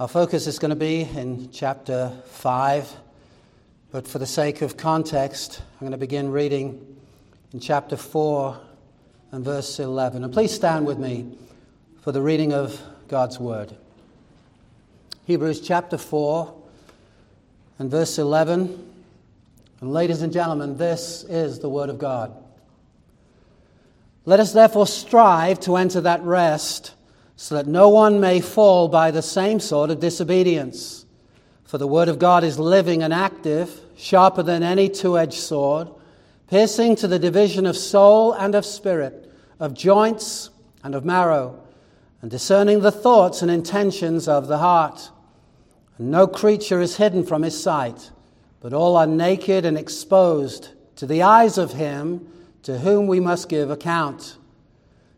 [0.00, 2.96] Our focus is going to be in chapter 5,
[3.92, 6.96] but for the sake of context, I'm going to begin reading
[7.52, 8.58] in chapter 4
[9.30, 10.24] and verse 11.
[10.24, 11.38] And please stand with me
[12.02, 12.76] for the reading of
[13.06, 13.76] God's Word.
[15.26, 16.52] Hebrews chapter 4
[17.78, 18.92] and verse 11.
[19.80, 22.34] And ladies and gentlemen, this is the Word of God.
[24.24, 26.94] Let us therefore strive to enter that rest
[27.36, 31.04] so that no one may fall by the same sort of disobedience.
[31.64, 35.88] For the Word of God is living and active, sharper than any two edged sword,
[36.48, 40.50] piercing to the division of soul and of spirit, of joints
[40.84, 41.60] and of marrow,
[42.22, 45.10] and discerning the thoughts and intentions of the heart.
[45.98, 48.10] And no creature is hidden from his sight,
[48.60, 52.28] but all are naked and exposed to the eyes of him
[52.62, 54.36] to whom we must give account.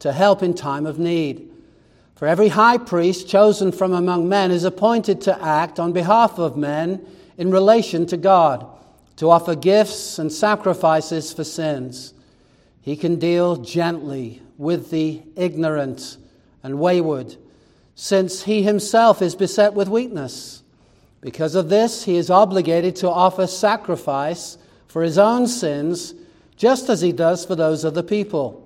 [0.00, 1.50] to help in time of need.
[2.16, 6.56] For every high priest chosen from among men is appointed to act on behalf of
[6.56, 8.66] men in relation to God,
[9.16, 12.14] to offer gifts and sacrifices for sins.
[12.80, 16.16] He can deal gently with the ignorant
[16.62, 17.36] and wayward,
[17.94, 20.62] since he himself is beset with weakness.
[21.20, 26.14] Because of this, he is obligated to offer sacrifice for his own sins,
[26.56, 28.65] just as he does for those of the people.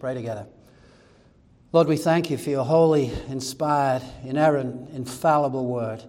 [0.00, 0.46] Pray together.
[1.72, 6.02] Lord, we thank you for your holy, inspired, inerrant, infallible word.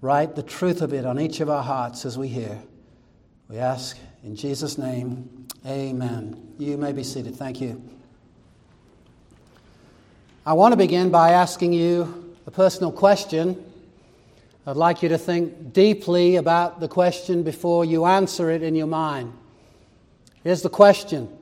[0.00, 2.60] Write the truth of it on each of our hearts as we hear.
[3.48, 6.54] We ask in Jesus' name, amen.
[6.58, 7.36] You may be seated.
[7.36, 7.80] Thank you.
[10.44, 13.64] I want to begin by asking you a personal question.
[14.66, 18.86] I'd like you to think deeply about the question before you answer it in your
[18.88, 19.32] mind.
[20.42, 21.37] Here's the question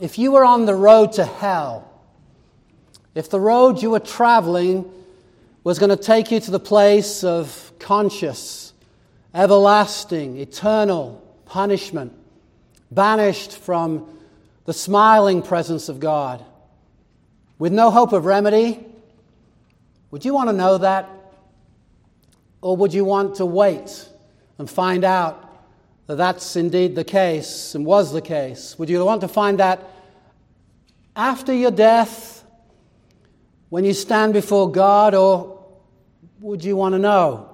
[0.00, 1.90] if you were on the road to hell,
[3.14, 4.90] if the road you were traveling
[5.62, 8.72] was going to take you to the place of conscious,
[9.32, 12.12] everlasting, eternal punishment,
[12.90, 14.06] banished from
[14.64, 16.44] the smiling presence of God,
[17.58, 18.84] with no hope of remedy,
[20.10, 21.08] would you want to know that?
[22.60, 24.08] Or would you want to wait
[24.58, 25.53] and find out
[26.06, 28.78] that that's indeed the case and was the case?
[28.78, 29.82] Would you want to find that
[31.16, 32.44] after your death,
[33.70, 35.64] when you stand before God, or
[36.40, 37.50] would you want to know?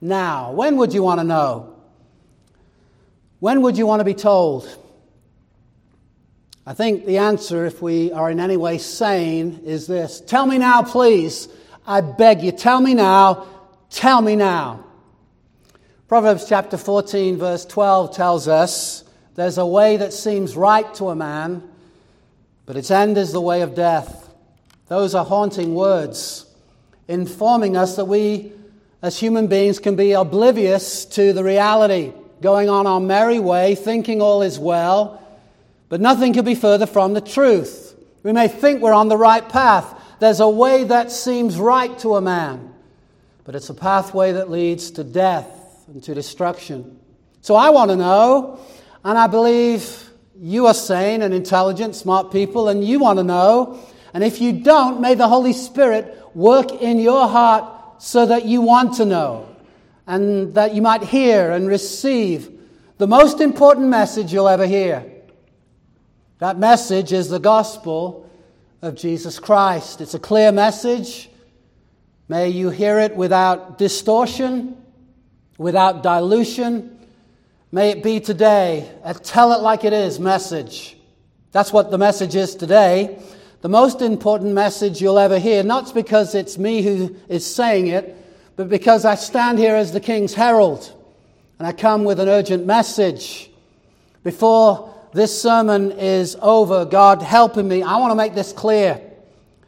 [0.00, 1.74] Now, when would you want to know?
[3.40, 4.68] When would you want to be told?
[6.66, 10.58] I think the answer, if we are in any way sane, is this Tell me
[10.58, 11.48] now, please.
[11.86, 13.46] I beg you, tell me now.
[13.90, 14.83] Tell me now.
[16.06, 19.04] Proverbs chapter 14, verse 12 tells us
[19.36, 21.62] there's a way that seems right to a man,
[22.66, 24.30] but its end is the way of death.
[24.88, 26.44] Those are haunting words,
[27.08, 28.52] informing us that we,
[29.00, 32.12] as human beings, can be oblivious to the reality,
[32.42, 35.22] going on our merry way, thinking all is well,
[35.88, 37.98] but nothing could be further from the truth.
[38.22, 39.98] We may think we're on the right path.
[40.20, 42.74] There's a way that seems right to a man,
[43.44, 46.98] but it's a pathway that leads to death and to destruction.
[47.40, 48.58] So I want to know,
[49.04, 53.78] and I believe you are sane and intelligent, smart people, and you want to know.
[54.14, 58.62] And if you don't, may the Holy Spirit work in your heart so that you
[58.62, 59.54] want to know
[60.06, 62.50] and that you might hear and receive
[62.98, 65.04] the most important message you'll ever hear.
[66.38, 68.30] That message is the gospel
[68.82, 70.00] of Jesus Christ.
[70.00, 71.30] It's a clear message.
[72.28, 74.76] May you hear it without distortion
[75.58, 76.98] without dilution.
[77.72, 80.96] May it be today a tell it like it is message.
[81.52, 83.18] That's what the message is today.
[83.60, 88.14] the most important message you'll ever hear, not because it's me who is saying it,
[88.56, 90.92] but because I stand here as the King's herald
[91.58, 93.50] and I come with an urgent message.
[94.22, 99.00] Before this sermon is over, God helping me, I want to make this clear.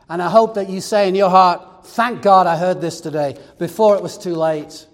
[0.09, 3.39] And I hope that you say in your heart, Thank God I heard this today,
[3.59, 4.87] before it was too late.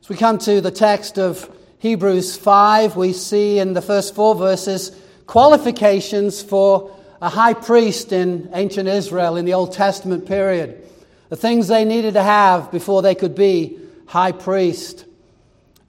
[0.00, 4.34] As we come to the text of Hebrews 5, we see in the first four
[4.34, 10.82] verses qualifications for a high priest in ancient Israel in the Old Testament period.
[11.28, 15.04] The things they needed to have before they could be high priest.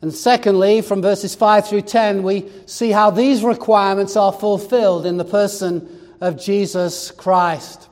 [0.01, 5.15] And secondly, from verses 5 through 10, we see how these requirements are fulfilled in
[5.15, 5.87] the person
[6.19, 7.87] of Jesus Christ.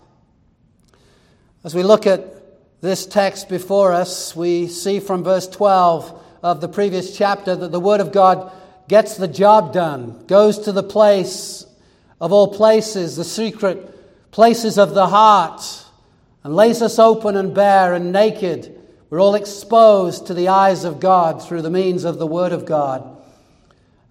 [1.64, 2.39] As we look at
[2.82, 7.80] this text before us, we see from verse 12 of the previous chapter that the
[7.80, 8.52] Word of God
[8.88, 11.66] gets the job done, goes to the place
[12.22, 15.86] of all places, the secret places of the heart,
[16.44, 18.76] and lays us open and bare and naked.
[19.10, 22.66] We're all exposed to the eyes of God through the means of the Word of
[22.66, 23.18] God.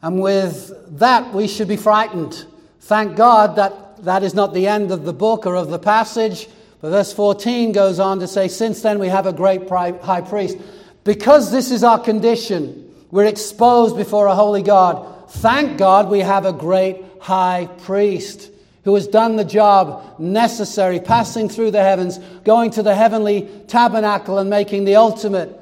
[0.03, 2.45] And with that, we should be frightened.
[2.81, 6.49] Thank God that that is not the end of the book or of the passage.
[6.81, 10.59] But verse 14 goes on to say, Since then we have a great high priest.
[11.05, 15.31] Because this is our condition, we're exposed before a holy God.
[15.31, 18.51] Thank God we have a great high priest
[18.85, 24.39] who has done the job necessary, passing through the heavens, going to the heavenly tabernacle
[24.39, 25.59] and making the ultimate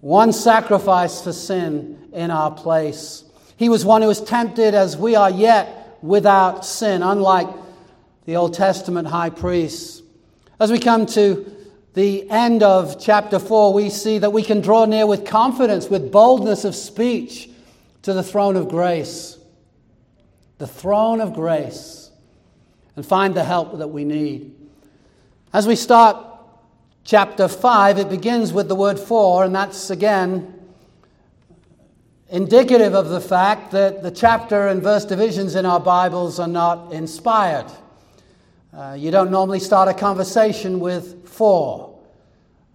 [0.00, 3.24] one sacrifice for sin in our place.
[3.56, 7.48] He was one who was tempted as we are yet without sin, unlike
[8.26, 10.01] the Old Testament high priests.
[10.60, 11.54] As we come to
[11.94, 16.12] the end of chapter 4, we see that we can draw near with confidence, with
[16.12, 17.48] boldness of speech
[18.02, 19.38] to the throne of grace
[20.62, 22.12] the throne of grace,
[22.94, 24.54] and find the help that we need.
[25.52, 26.24] As we start
[27.02, 30.54] chapter 5, it begins with the word for, and that's again
[32.28, 36.92] indicative of the fact that the chapter and verse divisions in our Bibles are not
[36.92, 37.66] inspired.
[38.74, 42.00] Uh, you don't normally start a conversation with for.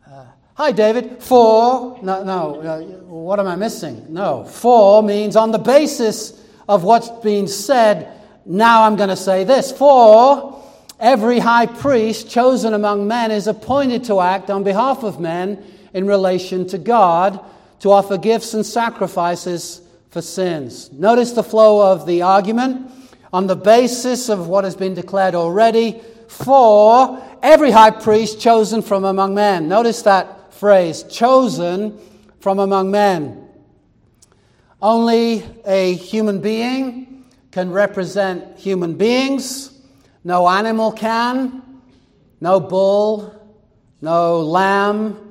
[0.05, 1.23] Uh, Hi, David.
[1.23, 1.99] For.
[2.03, 2.61] No, no.
[2.61, 4.05] Uh, what am I missing?
[4.09, 4.43] No.
[4.43, 6.39] For means on the basis
[6.69, 8.11] of what's being said,
[8.45, 9.71] now I'm going to say this.
[9.71, 10.63] For
[10.99, 15.65] every high priest chosen among men is appointed to act on behalf of men
[15.95, 17.43] in relation to God,
[17.79, 20.91] to offer gifts and sacrifices for sins.
[20.91, 22.91] Notice the flow of the argument
[23.31, 26.01] on the basis of what has been declared already.
[26.27, 29.67] For every high priest chosen from among men.
[29.67, 31.97] Notice that phrase, chosen
[32.39, 33.47] from among men.
[34.81, 39.71] Only a human being can represent human beings.
[40.23, 41.63] No animal can.
[42.39, 43.33] No bull.
[44.01, 45.23] No lamb.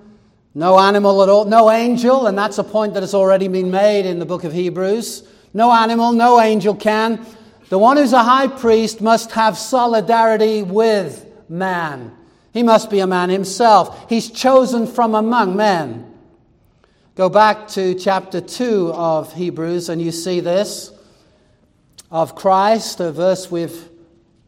[0.55, 1.45] No animal at all.
[1.45, 4.53] No angel, and that's a point that has already been made in the book of
[4.53, 5.29] Hebrews.
[5.53, 7.25] No animal, no angel can.
[7.69, 12.13] The one who's a high priest must have solidarity with man.
[12.53, 14.09] He must be a man himself.
[14.09, 16.13] He's chosen from among men.
[17.17, 20.93] Go back to chapter 2 of Hebrews and you see this
[22.11, 23.89] of Christ, a verse we've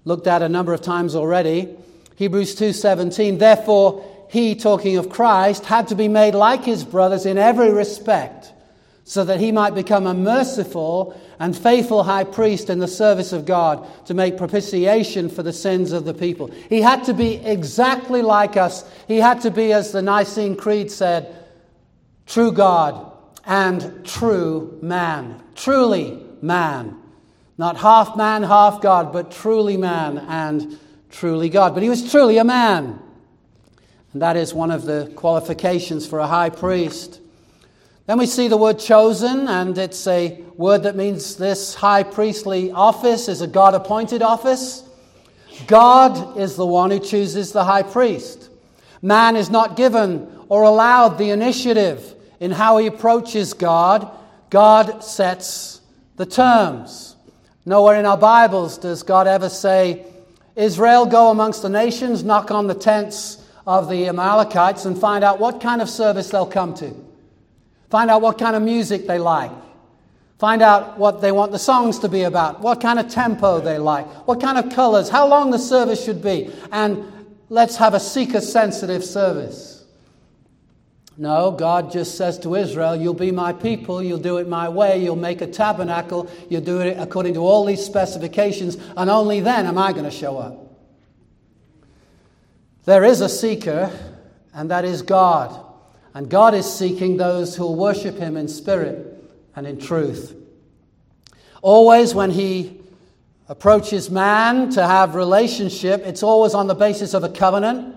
[0.04, 1.76] looked at a number of times already.
[2.16, 7.36] Hebrews 2:17 Therefore he talking of Christ had to be made like his brothers in
[7.36, 8.52] every respect
[9.08, 13.46] so that he might become a merciful and faithful high priest in the service of
[13.46, 16.48] God to make propitiation for the sins of the people.
[16.68, 18.84] He had to be exactly like us.
[19.08, 21.34] He had to be as the Nicene Creed said,
[22.26, 23.10] true God
[23.46, 25.42] and true man.
[25.54, 26.94] Truly man.
[27.56, 31.72] Not half man, half God, but truly man and truly God.
[31.72, 33.00] But he was truly a man.
[34.12, 37.22] And that is one of the qualifications for a high priest.
[38.08, 42.72] Then we see the word chosen, and it's a word that means this high priestly
[42.72, 44.82] office is a God appointed office.
[45.66, 48.48] God is the one who chooses the high priest.
[49.02, 54.10] Man is not given or allowed the initiative in how he approaches God,
[54.48, 55.82] God sets
[56.16, 57.14] the terms.
[57.66, 60.06] Nowhere in our Bibles does God ever say,
[60.56, 65.38] Israel, go amongst the nations, knock on the tents of the Amalekites, and find out
[65.38, 67.07] what kind of service they'll come to.
[67.90, 69.50] Find out what kind of music they like.
[70.38, 73.78] Find out what they want the songs to be about, what kind of tempo they
[73.78, 77.04] like, what kind of colors, how long the service should be, and
[77.48, 79.84] let's have a seeker sensitive service.
[81.16, 85.02] No, God just says to Israel, You'll be my people, you'll do it my way,
[85.02, 89.66] you'll make a tabernacle, you'll do it according to all these specifications, and only then
[89.66, 90.76] am I going to show up.
[92.84, 93.90] There is a seeker,
[94.54, 95.67] and that is God.
[96.18, 99.22] And God is seeking those who will worship Him in spirit
[99.54, 100.34] and in truth.
[101.62, 102.80] Always, when He
[103.46, 107.94] approaches man to have relationship, it's always on the basis of a covenant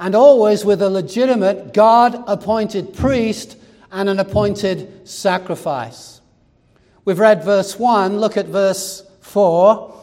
[0.00, 3.56] and always with a legitimate God appointed priest
[3.92, 6.20] and an appointed sacrifice.
[7.04, 9.94] We've read verse 1, look at verse 4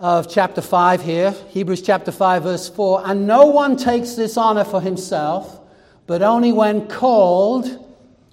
[0.00, 3.02] of chapter 5 here, Hebrews chapter 5, verse 4.
[3.06, 5.60] And no one takes this honor for himself,
[6.06, 7.66] but only when called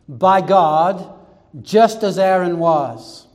[0.07, 1.17] by God,
[1.61, 3.27] just as Aaron was.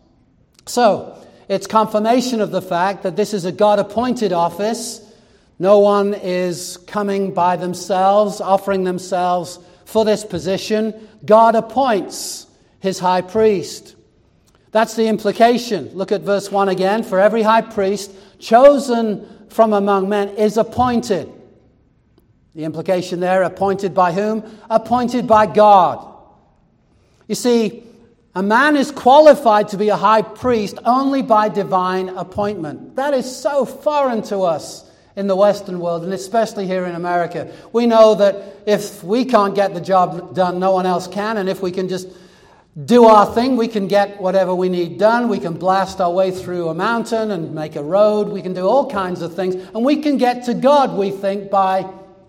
[0.67, 1.17] So,
[1.49, 5.01] it's confirmation of the fact that this is a God appointed office.
[5.59, 11.09] No one is coming by themselves, offering themselves for this position.
[11.25, 12.47] God appoints
[12.81, 13.95] his high priest.
[14.73, 15.91] That's the implication.
[15.95, 17.03] Look at verse 1 again.
[17.03, 21.33] For every high priest chosen from among men is appointed.
[22.57, 24.43] The implication there, appointed by whom?
[24.71, 26.11] Appointed by God.
[27.29, 27.83] You see,
[28.35, 32.97] a man is qualified to be a high priest only by divine appointment.
[32.97, 37.53] That is so foreign to us in the Western world, and especially here in America.
[37.75, 41.51] We know that if we can't get the job done, no one else can, and
[41.51, 42.09] if we can just
[42.87, 45.29] do our thing, we can get whatever we need done.
[45.29, 48.29] We can blast our way through a mountain and make a road.
[48.29, 51.51] We can do all kinds of things, and we can get to God, we think,
[51.51, 51.87] by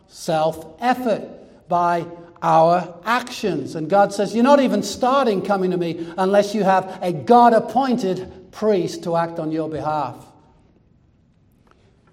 [0.08, 1.24] self effort,
[1.70, 2.06] by
[2.42, 3.76] our actions.
[3.76, 7.54] And God says, You're not even starting coming to me unless you have a God
[7.54, 10.16] appointed priest to act on your behalf.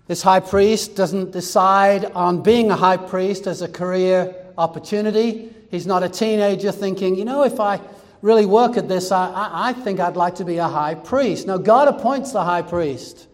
[0.06, 5.50] This high priest doesn't decide on being a high priest as a career opportunity.
[5.70, 7.80] He's not a teenager thinking, you know, if I
[8.20, 11.46] really work at this, I, I, I think I'd like to be a high priest.
[11.46, 13.26] No, God appoints the high priest.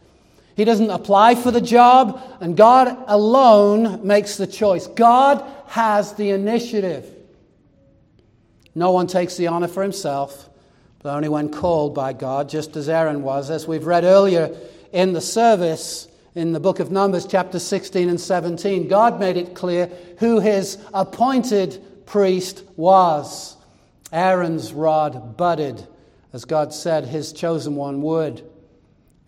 [0.60, 4.86] He doesn't apply for the job, and God alone makes the choice.
[4.88, 7.06] God has the initiative.
[8.74, 10.50] No one takes the honor for himself,
[11.02, 13.48] but only when called by God, just as Aaron was.
[13.48, 14.54] As we've read earlier
[14.92, 19.54] in the service, in the book of Numbers, chapter 16 and 17, God made it
[19.54, 23.56] clear who his appointed priest was.
[24.12, 25.88] Aaron's rod budded,
[26.34, 28.46] as God said his chosen one would.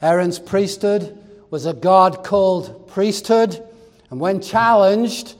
[0.02, 1.20] Aaron's priesthood
[1.52, 3.62] was a God called priesthood,
[4.10, 5.34] and when challenged,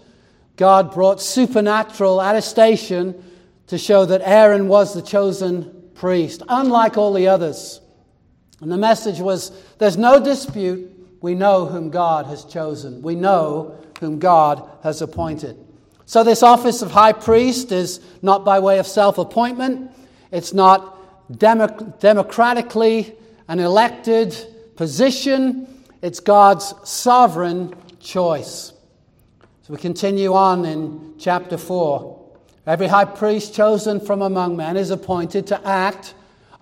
[0.57, 3.25] God brought supernatural attestation
[3.69, 7.81] to show that Aaron was the chosen priest, unlike all the others.
[8.61, 10.91] And the message was there's no dispute
[11.23, 13.01] we know whom God has chosen.
[13.01, 15.57] We know whom God has appointed.
[16.05, 19.91] So, this office of high priest is not by way of self appointment,
[20.31, 23.15] it's not democ- democratically
[23.49, 24.37] an elected
[24.77, 25.72] position,
[26.03, 28.73] it's God's sovereign choice.
[29.63, 32.19] So, we continue on in chapter 4.
[32.67, 36.15] Every high priest chosen from among men is appointed to act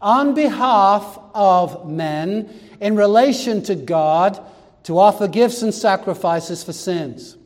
[0.02, 2.48] on behalf of men
[2.80, 4.40] in relation to God
[4.84, 7.36] to offer gifts and sacrifices for sins.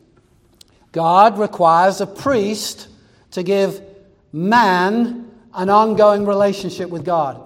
[0.92, 2.88] God requires a priest
[3.32, 3.82] to give
[4.32, 7.42] man an ongoing relationship with God.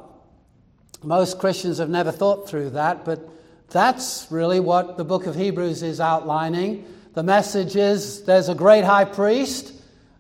[1.03, 3.27] Most Christians have never thought through that, but
[3.71, 6.87] that's really what the book of Hebrews is outlining.
[7.15, 9.73] The message is there's a great high priest,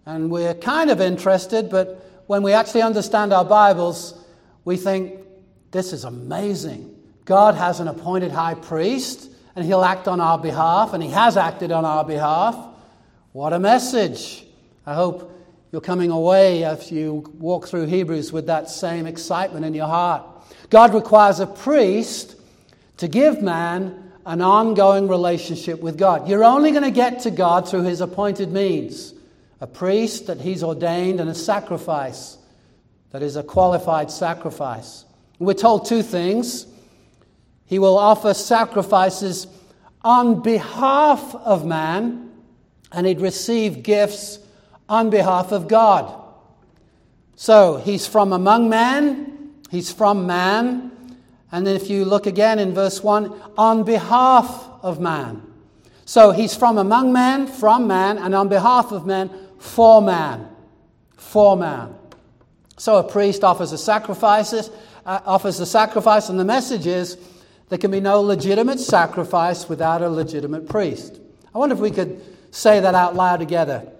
[0.04, 4.22] and we're kind of interested, but when we actually understand our Bibles,
[4.64, 5.20] we think
[5.70, 6.94] this is amazing.
[7.24, 11.36] God has an appointed high priest and he'll act on our behalf, and he has
[11.36, 12.56] acted on our behalf.
[13.32, 14.44] What a message!
[14.86, 15.32] I hope
[15.72, 20.22] you're coming away as you walk through Hebrews with that same excitement in your heart.
[20.70, 22.36] God requires a priest
[22.98, 26.28] to give man an ongoing relationship with God.
[26.28, 29.14] You're only going to get to God through his appointed means
[29.60, 32.36] a priest that he's ordained and a sacrifice
[33.10, 35.04] that is a qualified sacrifice.
[35.38, 36.66] We're told two things.
[37.64, 39.46] He will offer sacrifices
[40.02, 42.30] on behalf of man,
[42.92, 44.38] and he'd receive gifts
[44.88, 46.14] on behalf of God.
[47.36, 50.92] So he's from among men, he's from man,
[51.50, 55.42] and then if you look again in verse 1, on behalf of man.
[56.04, 60.48] So he's from among men, from man, and on behalf of men, for man.
[61.16, 61.94] For man.
[62.76, 64.70] So a priest offers a sacrifices,
[65.04, 67.18] uh, offers a sacrifice, and the message is
[67.68, 71.20] there can be no legitimate sacrifice without a legitimate priest.
[71.54, 73.90] I wonder if we could say that out loud together.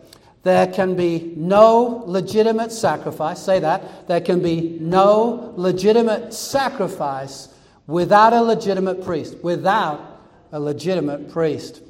[0.42, 4.06] There can be no legitimate sacrifice, say that.
[4.08, 7.48] There can be no legitimate sacrifice
[7.86, 9.36] without a legitimate priest.
[9.42, 10.20] Without
[10.52, 11.82] a legitimate priest.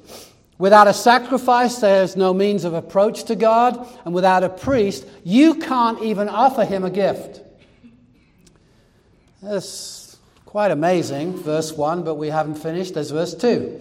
[0.58, 5.54] Without a sacrifice, there's no means of approach to God, and without a priest, you
[5.54, 7.42] can't even offer him a gift.
[9.40, 12.94] That's quite amazing, verse 1, but we haven't finished.
[12.94, 13.80] There's verse 2.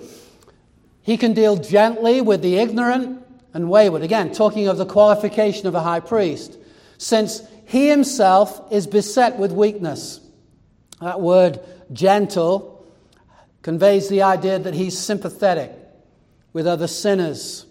[1.02, 4.02] He can deal gently with the ignorant and wayward.
[4.02, 6.58] Again, talking of the qualification of a high priest,
[6.98, 10.20] since he himself is beset with weakness.
[11.02, 11.60] That word
[11.92, 12.86] gentle
[13.62, 15.72] conveys the idea that he's sympathetic
[16.54, 17.66] with other sinners.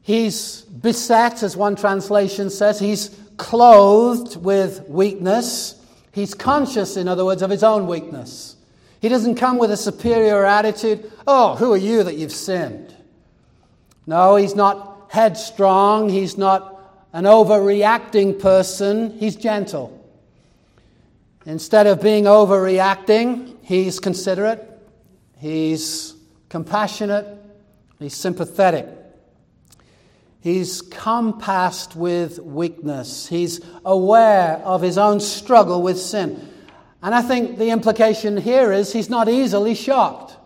[0.00, 5.74] He's beset, as one translation says, he's clothed with weakness.
[6.12, 8.56] He's conscious, in other words, of his own weakness.
[9.00, 11.12] He doesn't come with a superior attitude.
[11.26, 12.94] Oh, who are you that you've sinned?
[14.08, 16.08] No, he's not headstrong.
[16.08, 19.16] He's not an overreacting person.
[19.18, 19.94] He's gentle.
[21.46, 24.68] Instead of being overreacting, he's considerate,
[25.38, 26.14] he's
[26.48, 27.38] compassionate,
[27.98, 28.86] He's sympathetic.
[30.40, 33.26] He's compassed with weakness.
[33.26, 36.48] He's aware of his own struggle with sin.
[37.02, 40.36] And I think the implication here is he's not easily shocked.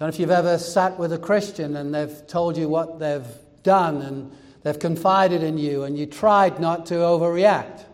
[0.00, 3.22] Don't know if you've ever sat with a Christian and they've told you what they've
[3.62, 7.84] done and they've confided in you and you tried not to overreact.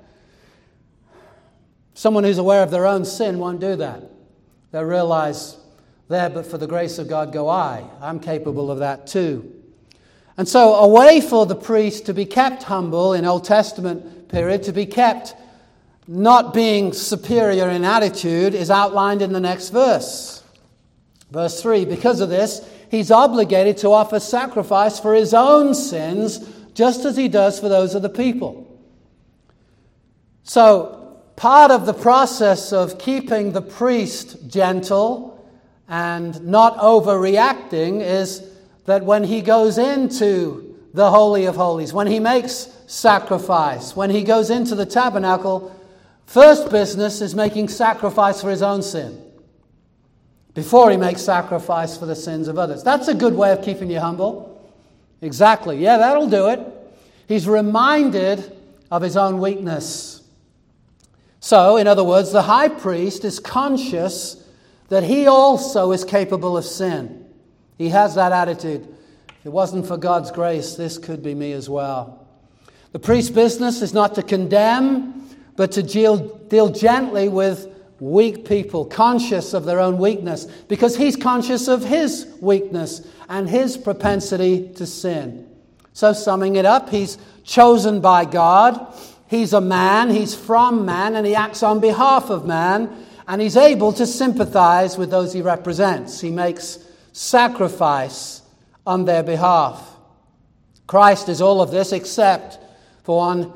[1.94, 4.04] Someone who's aware of their own sin won't do that.
[4.70, 5.56] They'll realize
[6.06, 7.84] there, but for the grace of God go I.
[8.00, 9.52] I'm capable of that too.
[10.36, 14.62] And so, a way for the priest to be kept humble in Old Testament period,
[14.62, 15.34] to be kept
[16.06, 20.44] not being superior in attitude, is outlined in the next verse.
[21.30, 26.38] Verse 3 Because of this, he's obligated to offer sacrifice for his own sins,
[26.74, 28.62] just as he does for those of the people.
[30.44, 35.32] So, part of the process of keeping the priest gentle
[35.88, 38.42] and not overreacting is
[38.86, 44.22] that when he goes into the Holy of Holies, when he makes sacrifice, when he
[44.22, 45.74] goes into the tabernacle,
[46.26, 49.25] first business is making sacrifice for his own sin
[50.56, 52.82] before he makes sacrifice for the sins of others.
[52.82, 54.74] That's a good way of keeping you humble.
[55.20, 55.76] Exactly.
[55.76, 56.60] Yeah, that'll do it.
[57.28, 58.56] He's reminded
[58.90, 60.22] of his own weakness.
[61.40, 64.42] So, in other words, the high priest is conscious
[64.88, 67.26] that he also is capable of sin.
[67.76, 68.88] He has that attitude.
[69.28, 72.26] If it wasn't for God's grace, this could be me as well.
[72.92, 76.16] The priest's business is not to condemn, but to deal,
[76.48, 82.26] deal gently with weak people, conscious of their own weakness, because he's conscious of his
[82.40, 85.48] weakness and his propensity to sin.
[85.92, 88.94] So, summing it up, he's chosen by God.
[89.28, 93.56] He's a man, he's from man, and he acts on behalf of man and he's
[93.56, 96.20] able to sympathize with those he represents.
[96.20, 96.78] He makes
[97.12, 98.42] sacrifice
[98.86, 99.96] on their behalf.
[100.86, 102.58] Christ is all of this except
[103.02, 103.52] for one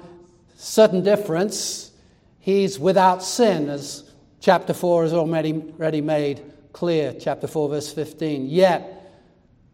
[0.56, 1.92] certain difference.
[2.40, 4.09] He's without sin, as
[4.40, 7.14] chapter 4 is already, made clear.
[7.18, 8.48] Chapter 4, verse 15.
[8.48, 9.12] Yet,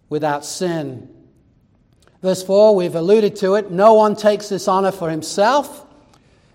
[0.09, 1.09] without sin.
[2.23, 3.71] Verse 4, we've alluded to it.
[3.71, 5.87] No one takes this honor for himself.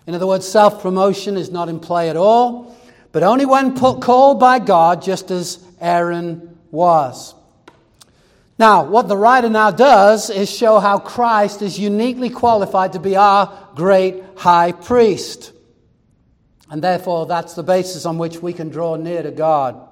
[0.06, 2.78] In other words, self promotion is not in play at all
[3.12, 7.36] but only when called by God, just as Aaron was.
[8.58, 13.16] Now, what the writer now does is show how Christ is uniquely qualified to be
[13.16, 15.52] our great high priest.
[16.72, 19.90] And therefore, that's the basis on which we can draw near to God.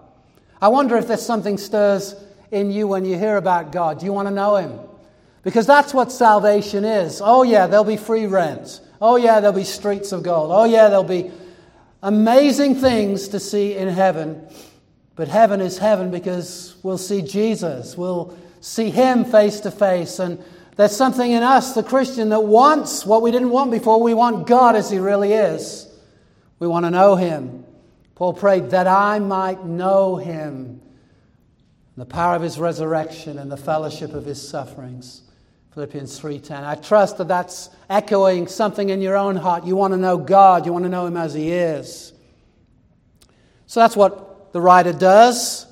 [0.61, 2.15] I wonder if there's something stirs
[2.51, 3.99] in you when you hear about God.
[3.99, 4.79] Do you want to know Him?
[5.43, 7.21] Because that's what salvation is.
[7.21, 8.79] Oh, yeah, there'll be free rent.
[9.01, 10.51] Oh, yeah, there'll be streets of gold.
[10.53, 11.31] Oh, yeah, there'll be
[12.01, 14.47] amazing things to see in heaven.
[15.17, 17.97] But heaven is heaven because we'll see Jesus.
[17.97, 20.19] We'll see Him face to face.
[20.19, 20.41] And
[20.77, 24.01] there's something in us, the Christian, that wants what we didn't want before.
[24.01, 25.88] We want God as He really is.
[26.59, 27.65] We want to know Him.
[28.15, 30.81] Paul prayed that I might know Him,
[31.95, 35.23] the power of His resurrection and the fellowship of His sufferings.
[35.73, 36.63] Philippians 3:10.
[36.65, 39.65] I trust that that's echoing something in your own heart.
[39.65, 42.11] You want to know God, you want to know him as he is.
[43.67, 45.67] So that's what the writer does.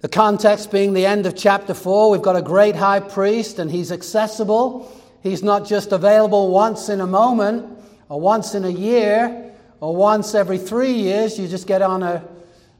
[0.00, 3.70] The context being the end of chapter 4, we've got a great high priest and
[3.70, 4.90] he's accessible.
[5.22, 9.51] He's not just available once in a moment or once in a year
[9.82, 11.38] or once every 3 years.
[11.38, 12.24] You just get on a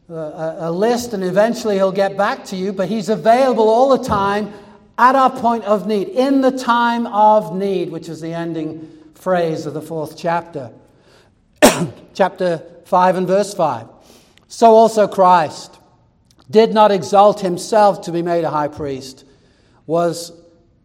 [0.09, 4.05] a, a, list and eventually he'll get back to you, but he's available all the
[4.05, 4.53] time
[4.99, 9.67] at our point of need, in the time of need, which is the ending phrase
[9.67, 10.71] of the fourth chapter.
[12.15, 13.89] chapter 5 and verse 5.
[14.49, 15.79] So also Christ
[16.51, 19.25] did not exalt himself to be made a high priest,
[19.87, 20.33] was,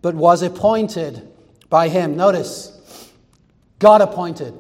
[0.01, 1.27] but was appointed
[1.69, 2.15] by him.
[2.15, 3.12] Notice,
[3.80, 4.53] God appointed.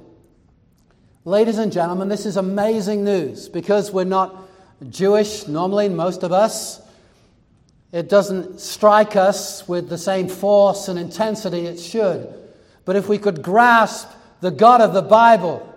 [1.27, 4.47] Ladies and gentlemen, this is amazing news because we're not
[4.89, 6.79] Jewish normally, most of us.
[7.91, 12.33] It doesn't strike us with the same force and intensity it should.
[12.85, 14.07] But if we could grasp
[14.39, 15.67] the God of the Bible,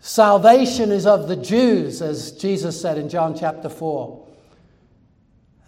[0.00, 4.26] salvation is of the Jews, as Jesus said in John chapter 4.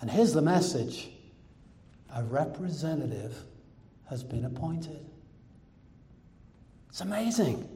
[0.00, 1.11] And here's the message
[2.16, 3.37] a representative
[4.09, 5.04] has been appointed.
[6.88, 7.69] It's amazing.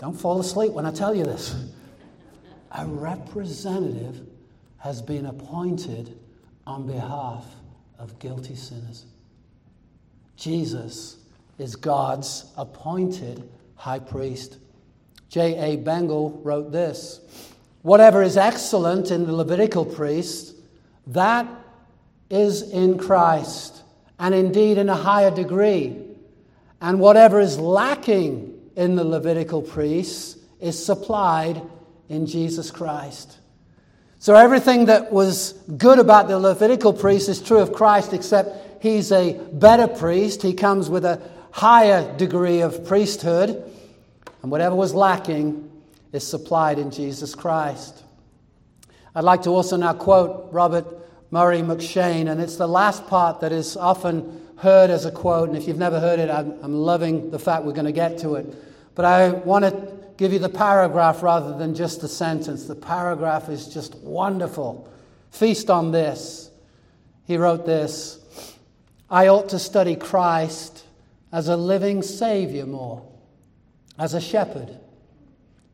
[0.00, 1.54] Don't fall asleep when I tell you this.
[2.72, 4.26] A representative
[4.78, 6.18] has been appointed
[6.66, 7.44] on behalf
[7.98, 9.04] of guilty sinners.
[10.36, 11.18] Jesus
[11.58, 14.56] is God's appointed high priest.
[15.28, 15.76] J.A.
[15.76, 17.20] Bengel wrote this
[17.82, 20.54] Whatever is excellent in the Levitical priest,
[21.08, 21.46] that
[22.30, 23.82] is in Christ,
[24.18, 26.06] and indeed in a higher degree.
[26.80, 28.49] And whatever is lacking
[28.80, 31.60] in the Levitical priests is supplied
[32.08, 33.36] in Jesus Christ.
[34.18, 39.12] So everything that was good about the Levitical priest is true of Christ, except he's
[39.12, 40.40] a better priest.
[40.40, 43.70] He comes with a higher degree of priesthood.
[44.42, 45.70] And whatever was lacking
[46.12, 48.02] is supplied in Jesus Christ.
[49.14, 50.86] I'd like to also now quote Robert
[51.30, 55.50] Murray M'Cheyne, and it's the last part that is often heard as a quote.
[55.50, 58.16] And if you've never heard it, I'm, I'm loving the fact we're going to get
[58.20, 58.54] to it.
[58.94, 62.66] But I want to give you the paragraph rather than just the sentence.
[62.66, 64.90] The paragraph is just wonderful.
[65.30, 66.50] Feast on this.
[67.24, 68.18] He wrote this
[69.08, 70.84] I ought to study Christ
[71.32, 73.06] as a living Savior more,
[73.98, 74.80] as a shepherd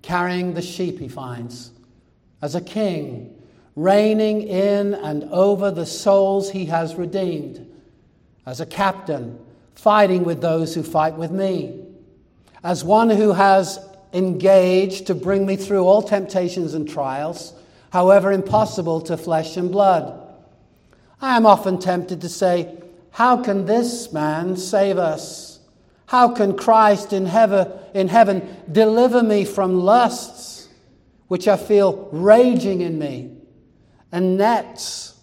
[0.07, 1.72] carrying the sheep he finds,
[2.40, 3.37] as a king,
[3.74, 7.66] reigning in and over the souls he has redeemed,
[8.46, 9.37] as a captain,
[9.74, 11.86] fighting with those who fight with me,
[12.62, 13.79] as one who has
[14.12, 17.53] engaged to bring me through all temptations and trials,
[17.90, 20.23] however impossible to flesh and blood.
[21.21, 22.77] I am often tempted to say,
[23.11, 25.61] How can this man save us?
[26.07, 30.69] How can Christ in heaven, in heaven deliver me from lusts
[31.29, 33.33] which I feel raging in me
[34.12, 35.19] and nets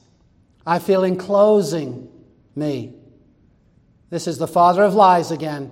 [0.66, 2.10] I feel enclosing
[2.56, 2.96] me?
[4.10, 5.72] This is the father of lies again.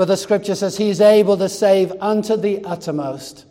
[0.00, 3.44] For the scripture says he is able to save unto the uttermost.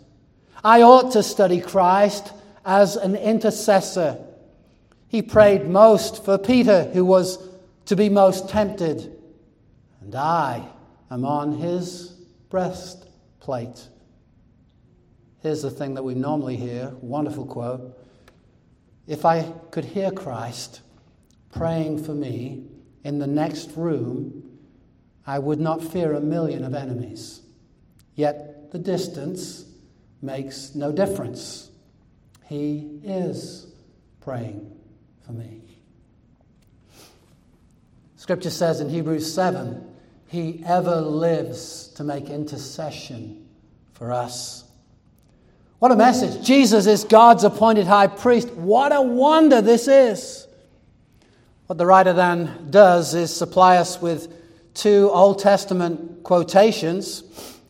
[0.63, 2.33] I ought to study Christ
[2.65, 4.17] as an intercessor.
[5.09, 7.37] He prayed most for Peter, who was
[7.85, 9.15] to be most tempted
[10.01, 10.67] and I
[11.11, 12.15] am on his
[12.49, 13.87] breastplate.
[15.43, 17.95] Here's the thing that we normally hear wonderful quote.
[19.05, 20.81] If I could hear Christ
[21.51, 22.63] praying for me
[23.03, 24.48] in the next room,
[25.29, 27.41] I would not fear a million of enemies.
[28.15, 29.63] Yet the distance
[30.23, 31.69] makes no difference.
[32.47, 33.67] He is
[34.21, 34.75] praying
[35.23, 35.61] for me.
[38.15, 39.87] Scripture says in Hebrews 7
[40.29, 43.47] he ever lives to make intercession
[43.93, 44.63] for us.
[45.77, 46.43] What a message.
[46.43, 48.49] Jesus is God's appointed high priest.
[48.53, 50.47] What a wonder this is.
[51.67, 54.38] What the writer then does is supply us with
[54.79, 57.23] two Old Testament quotations.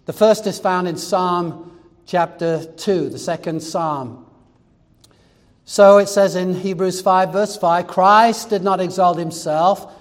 [0.06, 4.28] The first is found in Psalm chapter 2, the second Psalm.
[5.66, 9.92] So it says in Hebrews 5, verse 5 Christ did not exalt himself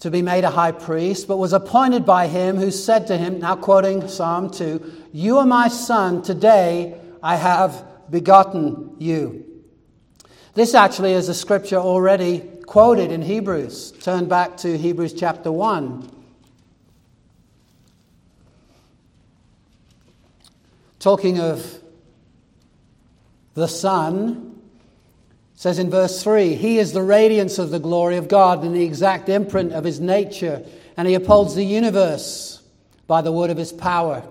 [0.00, 3.40] to be made a high priest, but was appointed by him who said to him,
[3.40, 9.44] now quoting Psalm 2, You are my son, today I have begotten you.
[10.52, 13.92] This actually is a scripture already quoted in Hebrews.
[13.92, 16.06] Turn back to Hebrews chapter 1.
[20.98, 21.80] Talking of
[23.54, 24.60] the Son,
[25.54, 28.84] says in verse 3 He is the radiance of the glory of God and the
[28.84, 30.62] exact imprint of his nature,
[30.94, 32.62] and he upholds the universe
[33.06, 34.22] by the word of his power.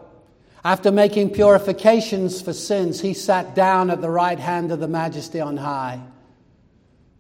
[0.63, 5.39] After making purifications for sins, he sat down at the right hand of the majesty
[5.39, 6.02] on high.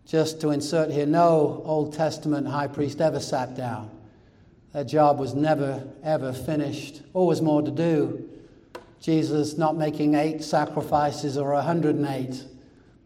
[0.07, 3.91] Just to insert here, no Old Testament high priest ever sat down.
[4.73, 7.01] Their job was never, ever finished.
[7.13, 8.29] Always more to do.
[9.01, 12.45] Jesus not making eight sacrifices or 108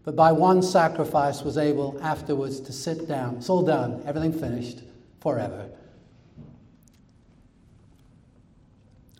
[0.03, 3.37] but by one sacrifice was able afterwards to sit down.
[3.37, 4.81] It's all done, everything finished,
[5.19, 5.69] forever.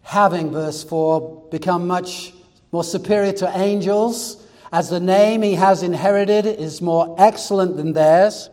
[0.02, 2.34] Having, verse 4, become much
[2.72, 8.49] more superior to angels, as the name he has inherited is more excellent than theirs.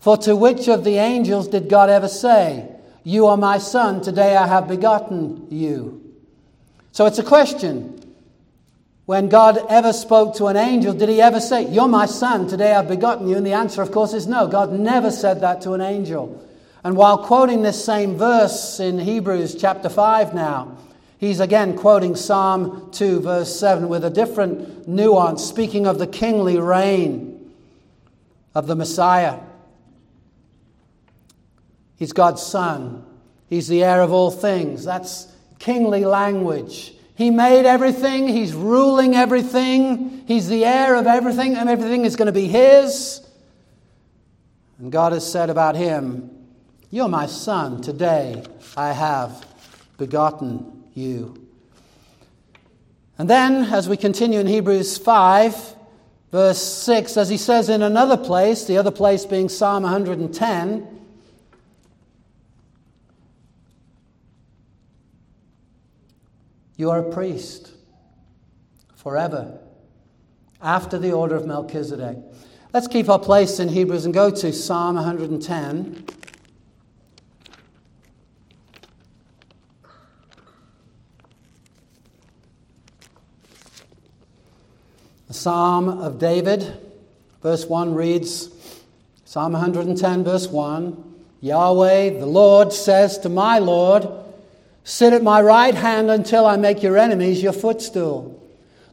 [0.00, 2.68] For to which of the angels did God ever say,
[3.04, 6.14] You are my son, today I have begotten you?
[6.92, 7.92] So it's a question.
[9.04, 12.72] When God ever spoke to an angel, did he ever say, You're my son, today
[12.74, 13.36] I've begotten you?
[13.36, 14.48] And the answer, of course, is no.
[14.48, 16.42] God never said that to an angel.
[16.82, 20.76] And while quoting this same verse in Hebrews chapter 5 now,
[21.18, 26.58] he's again quoting Psalm 2, verse 7, with a different nuance, speaking of the kingly
[26.58, 27.52] reign
[28.54, 29.40] of the Messiah.
[31.96, 33.04] He's God's son,
[33.48, 34.84] he's the heir of all things.
[34.84, 36.92] That's kingly language.
[37.14, 38.28] He made everything.
[38.28, 40.24] He's ruling everything.
[40.26, 43.26] He's the heir of everything, and everything is going to be His.
[44.78, 46.30] And God has said about him,
[46.90, 47.80] You're my son.
[47.80, 48.44] Today
[48.76, 49.46] I have
[49.96, 51.46] begotten you.
[53.18, 55.74] And then, as we continue in Hebrews 5,
[56.32, 60.96] verse 6, as he says in another place, the other place being Psalm 110,
[66.78, 67.70] You are a priest
[68.94, 69.58] forever,
[70.60, 72.18] after the order of Melchizedek.
[72.74, 76.04] Let's keep our place in Hebrews and go to Psalm 110.
[85.36, 86.80] Psalm of David,
[87.42, 88.48] verse 1 reads
[89.24, 94.08] Psalm 110, verse 1 Yahweh, the Lord, says to my Lord,
[94.82, 98.42] Sit at my right hand until I make your enemies your footstool.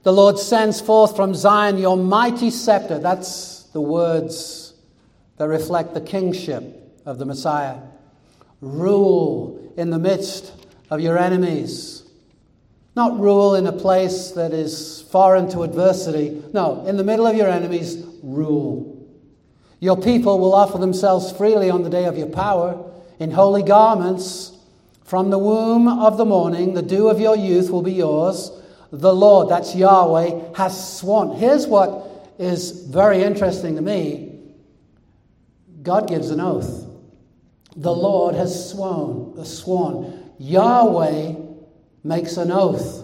[0.04, 3.00] The Lord sends forth from Zion your mighty scepter.
[3.00, 4.74] That's the words
[5.38, 6.64] that reflect the kingship
[7.06, 7.78] of the Messiah.
[8.60, 10.52] Rule in the midst
[10.90, 12.03] of your enemies.
[12.96, 16.44] Not rule in a place that is foreign to adversity.
[16.54, 18.90] No, in the middle of your enemies, rule.
[19.80, 24.54] Your people will offer themselves freely on the day of your power in holy garments
[25.04, 28.52] from the womb of the morning, the dew of your youth will be yours.
[28.92, 31.38] The Lord, that's Yahweh, has sworn.
[31.38, 34.40] Here's what is very interesting to me
[35.84, 36.88] God gives an oath.
[37.76, 40.32] The Lord has sworn, sworn.
[40.40, 41.36] Yahweh
[42.04, 43.04] makes an oath.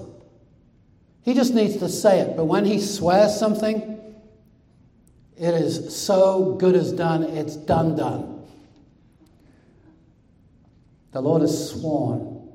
[1.23, 3.99] He just needs to say it, but when he swears something,
[5.37, 8.45] it is so good as done, it's done, done.
[11.11, 12.49] The Lord has sworn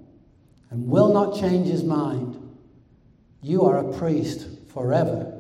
[0.71, 2.41] and will not change his mind.
[3.43, 5.33] You are a priest forever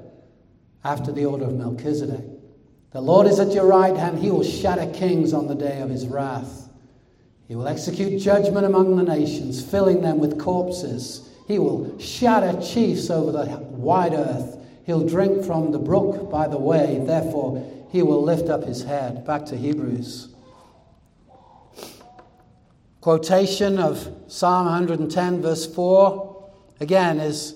[0.84, 2.24] after the order of Melchizedek.
[2.92, 4.18] The Lord is at your right hand.
[4.18, 6.63] He will shatter kings on the day of his wrath.
[7.48, 11.28] He will execute judgment among the nations, filling them with corpses.
[11.46, 14.58] He will shatter chiefs over the wide earth.
[14.86, 17.02] He'll drink from the brook by the way.
[17.06, 19.26] Therefore, he will lift up his head.
[19.26, 20.34] Back to Hebrews
[23.04, 27.54] quotation of Psalm 110, verse 4, again, is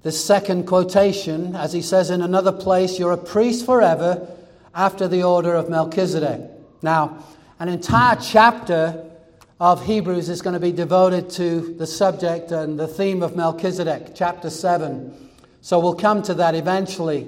[0.00, 4.26] the second quotation, as he says in another place, You're a priest forever
[4.74, 6.40] after the order of Melchizedek.
[6.80, 7.22] Now,
[7.58, 9.04] an entire chapter
[9.58, 14.12] of Hebrews is going to be devoted to the subject and the theme of Melchizedek,
[14.14, 15.30] chapter 7.
[15.62, 17.26] So we'll come to that eventually.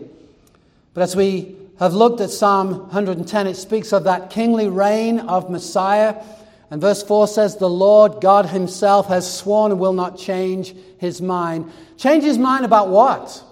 [0.94, 5.50] But as we have looked at Psalm 110, it speaks of that kingly reign of
[5.50, 6.22] Messiah
[6.70, 11.22] and verse 4 says, The Lord God Himself has sworn and will not change His
[11.22, 11.72] mind.
[11.96, 13.42] Change His mind about what?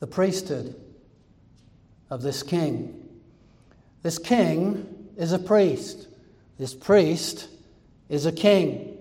[0.00, 0.74] The priesthood
[2.10, 2.98] of this king.
[4.02, 6.08] This king is a priest.
[6.58, 7.48] This priest
[8.08, 8.98] is a king.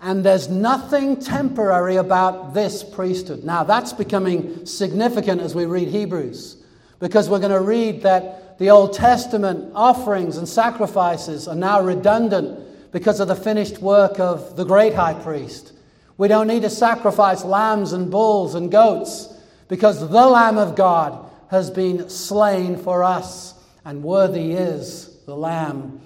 [0.00, 3.44] And there's nothing temporary about this priesthood.
[3.44, 6.62] Now, that's becoming significant as we read Hebrews,
[7.00, 12.92] because we're going to read that the Old Testament offerings and sacrifices are now redundant
[12.92, 15.72] because of the finished work of the great high priest.
[16.16, 19.32] We don't need to sacrifice lambs and bulls and goats
[19.68, 26.00] because the Lamb of God has been slain for us, and worthy is the Lamb.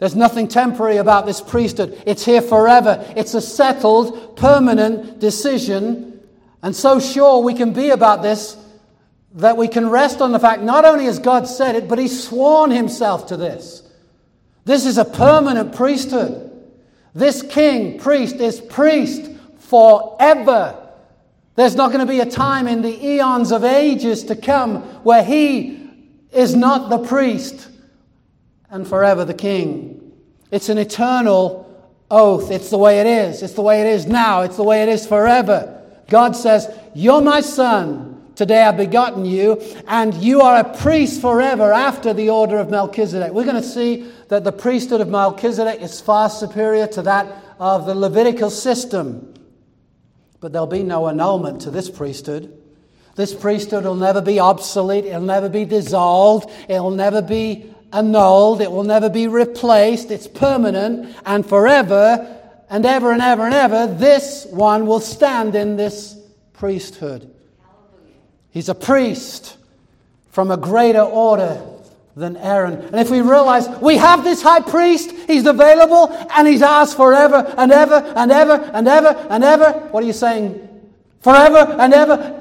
[0.00, 2.02] There's nothing temporary about this priesthood.
[2.04, 3.04] It's here forever.
[3.16, 6.20] It's a settled, permanent decision.
[6.60, 8.56] And so sure we can be about this
[9.34, 12.24] that we can rest on the fact not only has God said it, but He's
[12.24, 13.88] sworn Himself to this.
[14.64, 16.50] This is a permanent priesthood.
[17.14, 20.76] This king, priest, is priest forever.
[21.54, 25.22] There's not going to be a time in the eons of ages to come where
[25.22, 25.88] he
[26.32, 27.68] is not the priest
[28.70, 30.12] and forever the king.
[30.50, 31.64] It's an eternal
[32.10, 32.50] oath.
[32.50, 33.42] It's the way it is.
[33.42, 34.42] It's the way it is now.
[34.42, 35.82] It's the way it is forever.
[36.08, 38.10] God says, You're my son.
[38.34, 43.32] Today I've begotten you, and you are a priest forever after the order of Melchizedek.
[43.32, 47.28] We're going to see that the priesthood of Melchizedek is far superior to that
[47.60, 49.34] of the Levitical system.
[50.40, 52.60] But there'll be no annulment to this priesthood.
[53.14, 58.70] This priesthood will never be obsolete, it'll never be dissolved, it'll never be annulled, it
[58.70, 60.10] will never be replaced.
[60.10, 63.86] It's permanent and forever and ever and ever and ever.
[63.86, 66.18] This one will stand in this
[66.52, 67.32] priesthood.
[68.50, 69.56] He's a priest
[70.30, 71.62] from a greater order
[72.16, 72.74] than Aaron.
[72.74, 77.54] And if we realize we have this high priest, he's available and he's ours forever
[77.56, 79.72] and ever and ever and ever and ever.
[79.90, 80.68] What are you saying?
[81.20, 82.40] Forever and ever.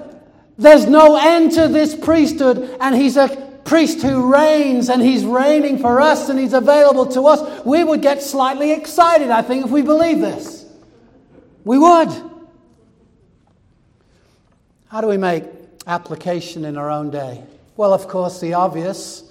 [0.58, 5.78] There's no end to this priesthood, and he's a priest who reigns and he's reigning
[5.78, 7.66] for us and he's available to us.
[7.66, 10.66] We would get slightly excited, I think, if we believe this.
[11.64, 12.10] We would.
[14.88, 15.46] How do we make
[15.88, 17.44] application in our own day?
[17.76, 19.24] Well, of course, the obvious,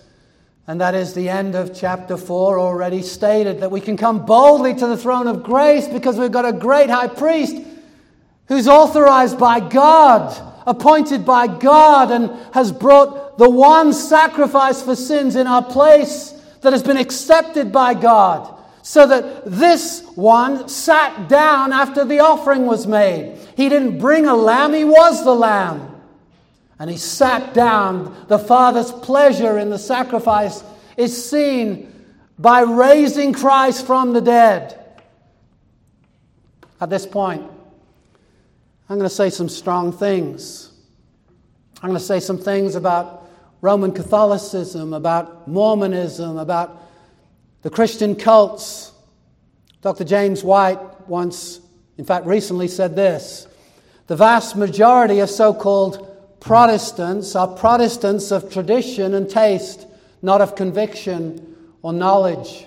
[0.66, 4.74] and that is the end of chapter 4 already stated that we can come boldly
[4.74, 7.56] to the throne of grace because we've got a great high priest
[8.48, 15.36] who's authorized by God, appointed by God, and has brought the one sacrifice for sins
[15.36, 16.30] in our place
[16.62, 18.58] that has been accepted by God.
[18.84, 23.38] So that this one sat down after the offering was made.
[23.56, 26.00] He didn't bring a lamb, he was the lamb.
[26.80, 28.26] And he sat down.
[28.26, 30.64] The Father's pleasure in the sacrifice
[30.96, 31.92] is seen
[32.40, 34.78] by raising Christ from the dead.
[36.80, 37.48] At this point,
[38.88, 40.72] I'm going to say some strong things.
[41.80, 43.21] I'm going to say some things about
[43.62, 46.82] Roman Catholicism, about Mormonism, about
[47.62, 48.92] the Christian cults.
[49.82, 50.04] Dr.
[50.04, 51.60] James White once,
[51.96, 53.46] in fact, recently said this
[54.08, 56.08] The vast majority of so called
[56.40, 59.86] Protestants are Protestants of tradition and taste,
[60.22, 62.66] not of conviction or knowledge.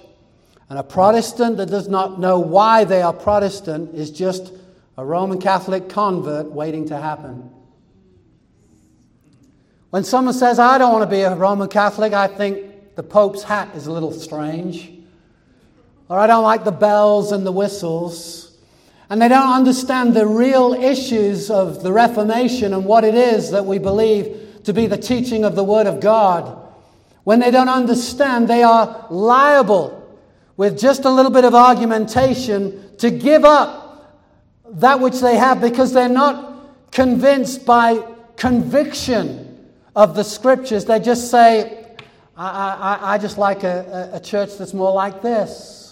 [0.70, 4.54] And a Protestant that does not know why they are Protestant is just
[4.98, 7.52] a Roman Catholic convert waiting to happen.
[9.90, 13.44] When someone says, I don't want to be a Roman Catholic, I think the Pope's
[13.44, 14.92] hat is a little strange.
[16.10, 18.58] Or I don't like the bells and the whistles.
[19.10, 23.66] And they don't understand the real issues of the Reformation and what it is that
[23.66, 26.62] we believe to be the teaching of the Word of God,
[27.24, 30.02] when they don't understand, they are liable
[30.58, 34.26] with just a little bit of argumentation to give up
[34.68, 38.04] that which they have because they're not convinced by
[38.38, 39.45] conviction
[39.96, 40.86] of the Scriptures.
[40.86, 41.86] They just say,
[42.36, 45.86] I, I, I just like a, a church that's more like this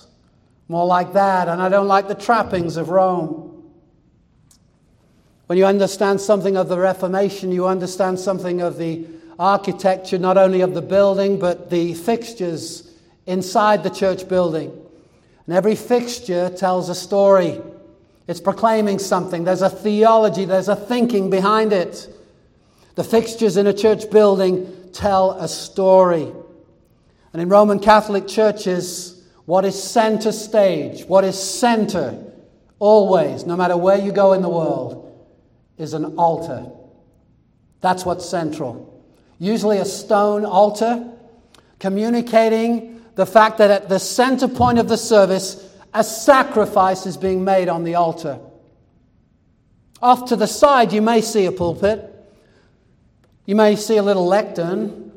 [0.67, 3.63] more like that, and I don't like the trappings of Rome.
[5.47, 9.05] When you understand something of the Reformation, you understand something of the
[9.37, 12.91] architecture, not only of the building, but the fixtures
[13.25, 14.71] inside the church building.
[15.45, 17.61] And every fixture tells a story.
[18.27, 19.43] It's proclaiming something.
[19.43, 22.09] There's a theology, there's a thinking behind it.
[22.95, 26.31] The fixtures in a church building tell a story.
[27.33, 32.23] And in Roman Catholic churches, what is center stage, what is center
[32.79, 34.99] always, no matter where you go in the world,
[35.77, 36.65] is an altar.
[37.81, 39.03] That's what's central.
[39.39, 41.11] Usually a stone altar,
[41.79, 47.43] communicating the fact that at the center point of the service, a sacrifice is being
[47.43, 48.39] made on the altar.
[50.01, 52.12] Off to the side, you may see a pulpit,
[53.45, 55.11] you may see a little lectern,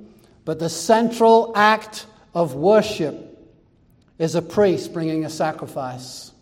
[0.45, 3.23] but the central act of worship
[4.19, 6.33] is a priest bringing a sacrifice.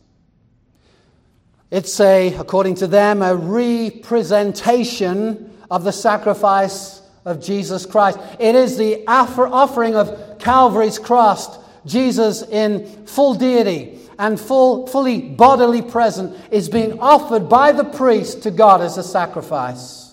[1.70, 8.18] It's a, according to them, a representation of the sacrifice of Jesus Christ.
[8.38, 11.58] It is the offering of Calvary's cross.
[11.86, 18.44] Jesus, in full deity and full, fully bodily present, is being offered by the priest
[18.44, 20.03] to God as a sacrifice.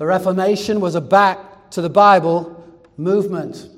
[0.00, 2.64] The Reformation was a back to the Bible
[2.96, 3.68] movement.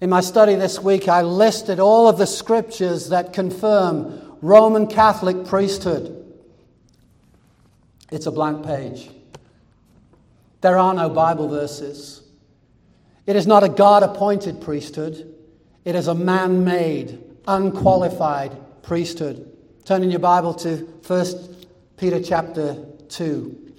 [0.00, 5.44] In my study this week, I listed all of the scriptures that confirm Roman Catholic
[5.44, 6.32] priesthood.
[8.12, 9.10] It's a blank page.
[10.60, 12.22] There are no Bible verses.
[13.26, 15.34] It is not a God appointed priesthood,
[15.84, 19.50] it is a man made, unqualified priesthood.
[19.84, 21.26] Turn in your Bible to 1
[21.96, 22.76] Peter chapter
[23.08, 23.71] 2.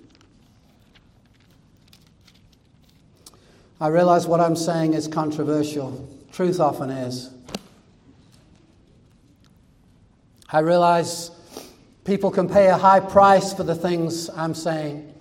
[3.79, 6.07] I realize what I'm saying is controversial.
[6.31, 7.29] Truth often is.
[10.49, 11.31] I realize
[12.03, 15.13] People can pay a high price for the things I'm saying.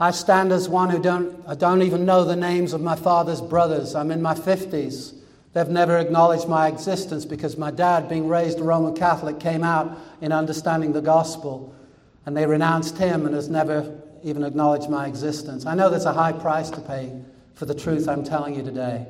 [0.00, 3.40] I stand as one who don't, I don't even know the names of my father's
[3.40, 3.94] brothers.
[3.94, 5.14] I'm in my 50s.
[5.52, 9.96] They've never acknowledged my existence because my dad, being raised a Roman Catholic, came out
[10.20, 11.72] in understanding the gospel
[12.26, 15.66] and they renounced him and has never even acknowledged my existence.
[15.66, 17.12] I know there's a high price to pay
[17.54, 19.06] for the truth I'm telling you today.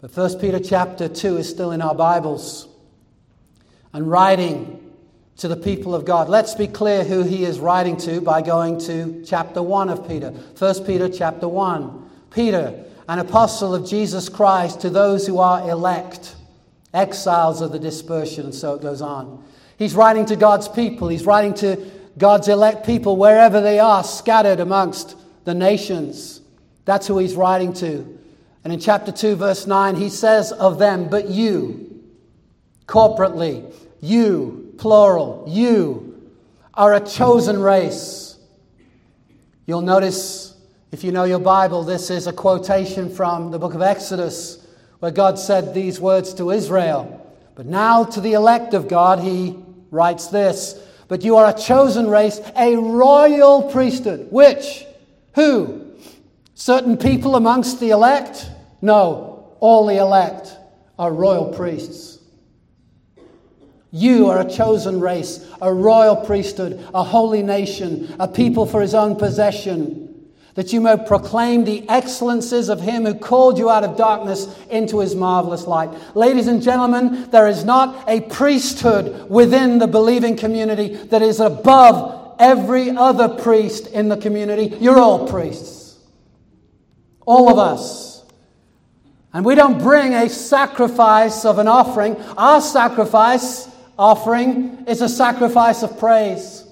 [0.00, 2.68] But 1 Peter chapter 2 is still in our Bibles
[3.92, 4.92] and writing
[5.38, 6.28] to the people of God.
[6.28, 10.30] Let's be clear who he is writing to by going to chapter 1 of Peter.
[10.30, 12.10] 1 Peter chapter 1.
[12.30, 16.36] Peter, an apostle of Jesus Christ to those who are elect,
[16.94, 19.42] exiles of the dispersion, and so it goes on.
[19.78, 21.08] He's writing to God's people.
[21.08, 26.37] He's writing to God's elect people wherever they are, scattered amongst the nations.
[26.88, 28.18] That's who he's writing to.
[28.64, 32.02] And in chapter 2, verse 9, he says of them, But you,
[32.86, 36.30] corporately, you, plural, you
[36.72, 38.38] are a chosen race.
[39.66, 40.56] You'll notice,
[40.90, 44.66] if you know your Bible, this is a quotation from the book of Exodus,
[45.00, 47.36] where God said these words to Israel.
[47.54, 49.58] But now to the elect of God, he
[49.90, 54.28] writes this But you are a chosen race, a royal priesthood.
[54.30, 54.86] Which?
[55.34, 55.84] Who?
[56.58, 58.50] Certain people amongst the elect?
[58.82, 60.56] No, all the elect
[60.98, 62.18] are royal priests.
[63.92, 68.92] You are a chosen race, a royal priesthood, a holy nation, a people for his
[68.92, 73.96] own possession, that you may proclaim the excellences of him who called you out of
[73.96, 75.90] darkness into his marvelous light.
[76.16, 82.34] Ladies and gentlemen, there is not a priesthood within the believing community that is above
[82.40, 84.76] every other priest in the community.
[84.80, 85.77] You're all priests.
[87.28, 88.24] All of us.
[89.34, 92.16] And we don't bring a sacrifice of an offering.
[92.38, 93.68] Our sacrifice
[93.98, 96.64] offering is a sacrifice of praise.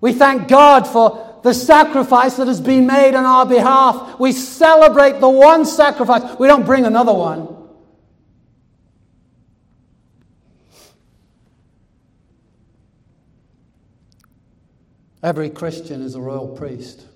[0.00, 4.18] We thank God for the sacrifice that has been made on our behalf.
[4.18, 6.36] We celebrate the one sacrifice.
[6.40, 7.46] We don't bring another one.
[15.22, 17.06] Every Christian is a royal priest.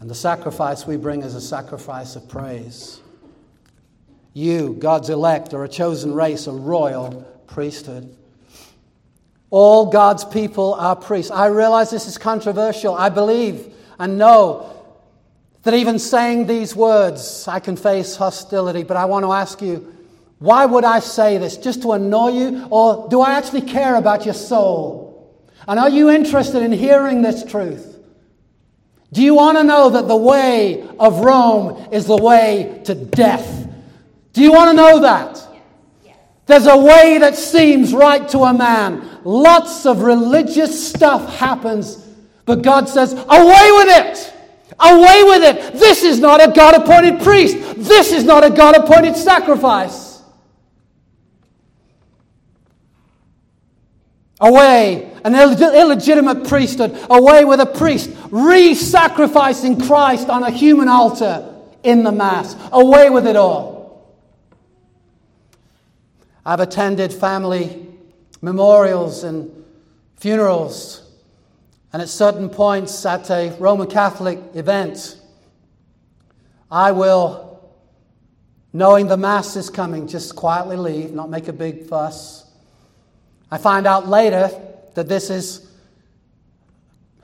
[0.00, 3.00] And the sacrifice we bring is a sacrifice of praise.
[4.32, 8.16] You, God's elect, are a chosen race, a royal priesthood.
[9.50, 11.30] All God's people are priests.
[11.30, 12.94] I realize this is controversial.
[12.94, 14.66] I believe and know
[15.64, 19.94] that even saying these words, I can face hostility, but I want to ask you,
[20.38, 21.58] why would I say this?
[21.58, 22.66] Just to annoy you?
[22.70, 25.36] Or do I actually care about your soul?
[25.68, 27.98] And are you interested in hearing this truth?
[29.12, 33.68] Do you want to know that the way of Rome is the way to death?
[34.32, 35.46] Do you want to know that?
[36.46, 39.20] There's a way that seems right to a man.
[39.24, 41.96] Lots of religious stuff happens,
[42.44, 44.34] but God says, Away with it!
[44.80, 45.74] Away with it!
[45.74, 47.56] This is not a God appointed priest.
[47.76, 50.09] This is not a God appointed sacrifice.
[54.40, 56.98] Away, an illegitimate priesthood.
[57.10, 62.56] Away with a priest re sacrificing Christ on a human altar in the Mass.
[62.72, 64.16] Away with it all.
[66.44, 67.86] I've attended family
[68.40, 69.64] memorials and
[70.16, 71.02] funerals,
[71.92, 75.20] and at certain points at a Roman Catholic event,
[76.70, 77.70] I will,
[78.72, 82.49] knowing the Mass is coming, just quietly leave, not make a big fuss.
[83.50, 84.50] I find out later
[84.94, 85.68] that this is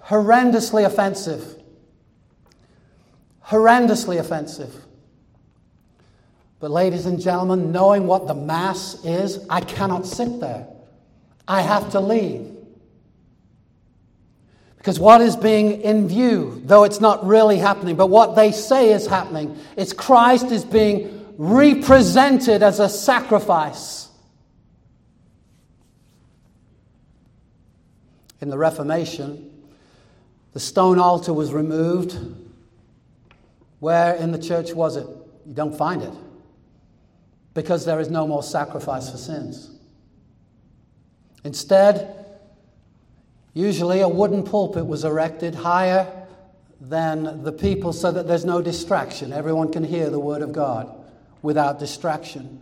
[0.04, 1.62] horrendously offensive.
[3.46, 4.74] Horrendously offensive.
[6.58, 10.66] But, ladies and gentlemen, knowing what the Mass is, I cannot sit there.
[11.46, 12.56] I have to leave.
[14.78, 18.92] Because what is being in view, though it's not really happening, but what they say
[18.92, 24.05] is happening, is Christ is being represented as a sacrifice.
[28.40, 29.50] In the Reformation,
[30.52, 32.18] the stone altar was removed.
[33.80, 35.06] Where in the church was it?
[35.46, 36.12] You don't find it
[37.54, 39.70] because there is no more sacrifice for sins.
[41.44, 42.26] Instead,
[43.54, 46.26] usually a wooden pulpit was erected higher
[46.80, 49.32] than the people so that there's no distraction.
[49.32, 50.92] Everyone can hear the Word of God
[51.40, 52.60] without distraction.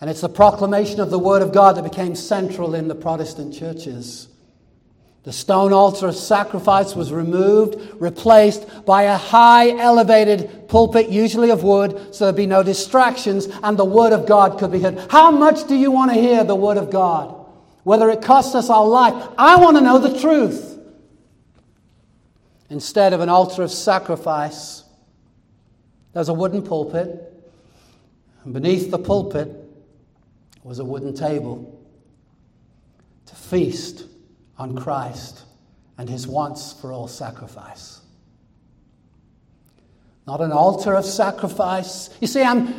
[0.00, 3.54] And it's the proclamation of the Word of God that became central in the Protestant
[3.54, 4.28] churches.
[5.24, 11.62] The stone altar of sacrifice was removed, replaced by a high elevated pulpit, usually of
[11.62, 14.98] wood, so there'd be no distractions and the Word of God could be heard.
[15.10, 17.38] How much do you want to hear the Word of God?
[17.84, 19.28] whether it costs us our life.
[19.36, 20.78] I want to know the truth.
[22.70, 24.84] Instead of an altar of sacrifice,
[26.14, 27.28] there's a wooden pulpit,
[28.44, 29.50] and beneath the pulpit
[30.62, 31.78] was a wooden table
[33.26, 34.04] to feast
[34.62, 35.42] on Christ
[35.98, 38.00] and his once for all sacrifice.
[40.24, 42.08] Not an altar of sacrifice.
[42.20, 42.72] You see, I'm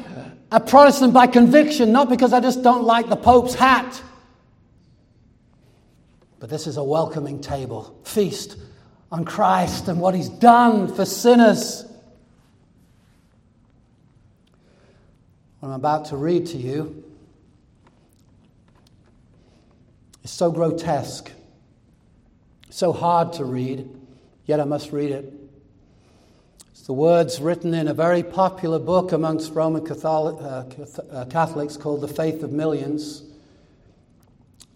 [0.49, 4.01] a Protestant by conviction, not because I just don't like the Pope's hat.
[6.39, 8.55] But this is a welcoming table, feast
[9.11, 11.83] on Christ and what he's done for sinners.
[15.59, 17.03] What I'm about to read to you
[20.23, 21.29] is so grotesque,
[22.73, 23.87] so hard to read,
[24.45, 25.31] yet I must read it.
[26.71, 30.63] It's the words written in a very popular book amongst Roman Catholic, uh,
[31.11, 33.21] uh, Catholics called The Faith of Millions.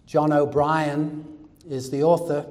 [0.06, 1.26] John O'Brien
[1.68, 2.46] is the author.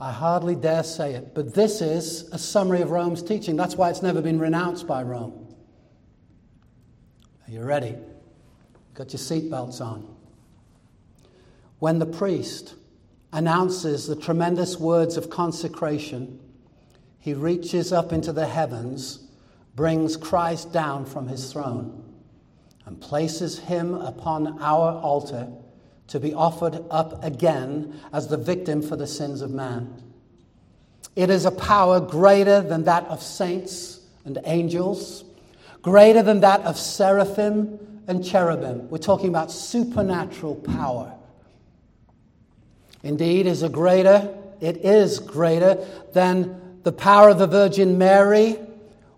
[0.00, 3.54] I hardly dare say it, but this is a summary of Rome's teaching.
[3.54, 5.54] That's why it's never been renounced by Rome.
[7.46, 7.96] Are you ready?
[8.94, 10.11] Got your seatbelts on.
[11.82, 12.76] When the priest
[13.32, 16.38] announces the tremendous words of consecration,
[17.18, 19.26] he reaches up into the heavens,
[19.74, 22.04] brings Christ down from his throne,
[22.86, 25.48] and places him upon our altar
[26.06, 29.92] to be offered up again as the victim for the sins of man.
[31.16, 35.24] It is a power greater than that of saints and angels,
[35.82, 38.88] greater than that of seraphim and cherubim.
[38.88, 41.18] We're talking about supernatural power.
[43.02, 48.58] Indeed, is a greater, it is greater than the power of the Virgin Mary,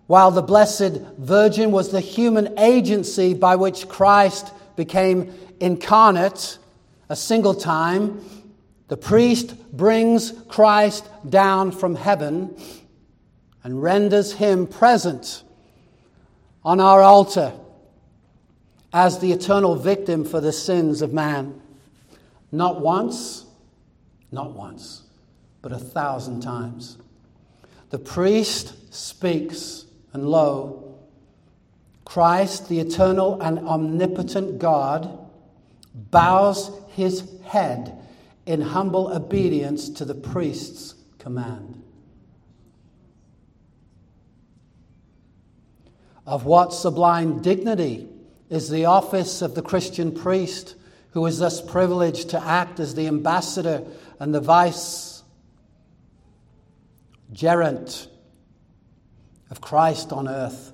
[0.07, 6.57] while the Blessed Virgin was the human agency by which Christ became incarnate
[7.09, 8.23] a single time,
[8.87, 12.55] the priest brings Christ down from heaven
[13.63, 15.43] and renders him present
[16.63, 17.53] on our altar
[18.93, 21.61] as the eternal victim for the sins of man.
[22.51, 23.44] Not once,
[24.31, 25.03] not once,
[25.61, 26.97] but a thousand times.
[27.89, 30.97] The priest speaks, and lo,
[32.03, 35.17] Christ, the eternal and omnipotent God,
[35.93, 37.97] bows his head
[38.45, 41.81] in humble obedience to the priest's command.
[46.27, 48.07] Of what sublime dignity
[48.49, 50.75] is the office of the Christian priest,
[51.11, 53.83] who is thus privileged to act as the ambassador
[54.19, 55.23] and the vice
[57.33, 58.07] gerent
[59.49, 60.71] of Christ on earth.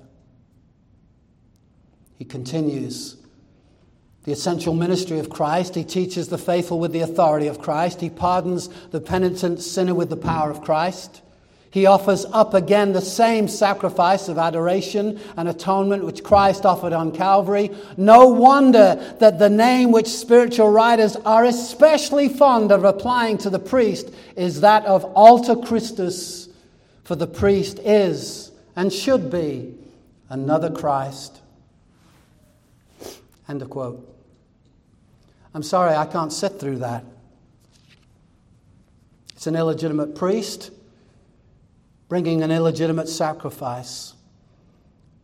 [2.16, 3.16] He continues
[4.24, 5.74] the essential ministry of Christ.
[5.74, 8.00] He teaches the faithful with the authority of Christ.
[8.00, 11.22] He pardons the penitent sinner with the power of Christ.
[11.72, 17.12] He offers up again the same sacrifice of adoration and atonement which Christ offered on
[17.12, 17.70] Calvary.
[17.96, 23.58] No wonder that the name which spiritual writers are especially fond of applying to the
[23.58, 26.50] priest is that of alter Christus
[27.04, 29.74] for the priest is and should be
[30.28, 31.40] another Christ.
[33.48, 34.06] End of quote.
[35.54, 37.02] I'm sorry, I can't sit through that.
[39.34, 40.70] It's an illegitimate priest
[42.12, 44.12] bringing an illegitimate sacrifice.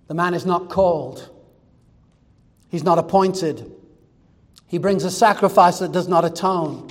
[0.07, 1.29] The man is not called,
[2.71, 3.71] he's not appointed.
[4.67, 6.89] He brings a sacrifice that does not atone.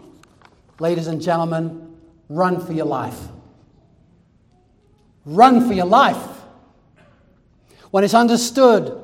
[0.78, 1.98] Ladies and gentlemen,
[2.30, 3.20] run for your life.
[5.26, 6.44] Run for your life.
[7.90, 9.02] When it's understood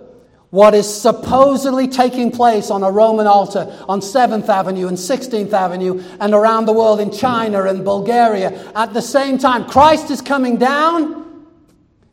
[0.53, 6.03] what is supposedly taking place on a Roman altar on 7th Avenue and 16th Avenue
[6.19, 10.57] and around the world in China and Bulgaria, at the same time, Christ is coming
[10.57, 11.47] down.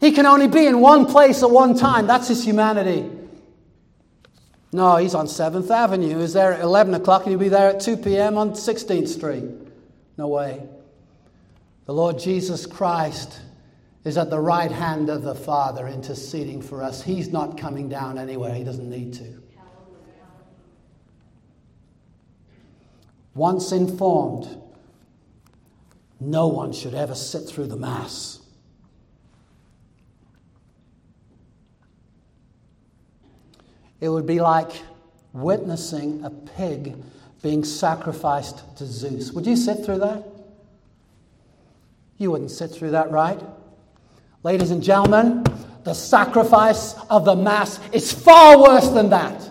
[0.00, 2.06] He can only be in one place at one time.
[2.06, 3.10] That's his humanity.
[4.72, 6.20] No, he's on 7th Avenue.
[6.20, 8.38] He's there at 11 o'clock and he'll be there at 2 p.m.
[8.38, 9.44] on 16th Street.
[10.16, 10.66] No way.
[11.84, 13.38] The Lord Jesus Christ
[14.04, 17.02] is at the right hand of the Father interceding for us.
[17.02, 19.42] He's not coming down anywhere, he doesn't need to.
[23.34, 24.60] Once informed,
[26.18, 28.40] no one should ever sit through the Mass.
[34.00, 34.82] It would be like
[35.32, 36.96] witnessing a pig
[37.42, 39.32] being sacrificed to Zeus.
[39.32, 40.26] Would you sit through that?
[42.18, 43.40] You wouldn't sit through that, right?
[44.42, 45.44] Ladies and gentlemen,
[45.84, 49.48] the sacrifice of the Mass is far worse than that.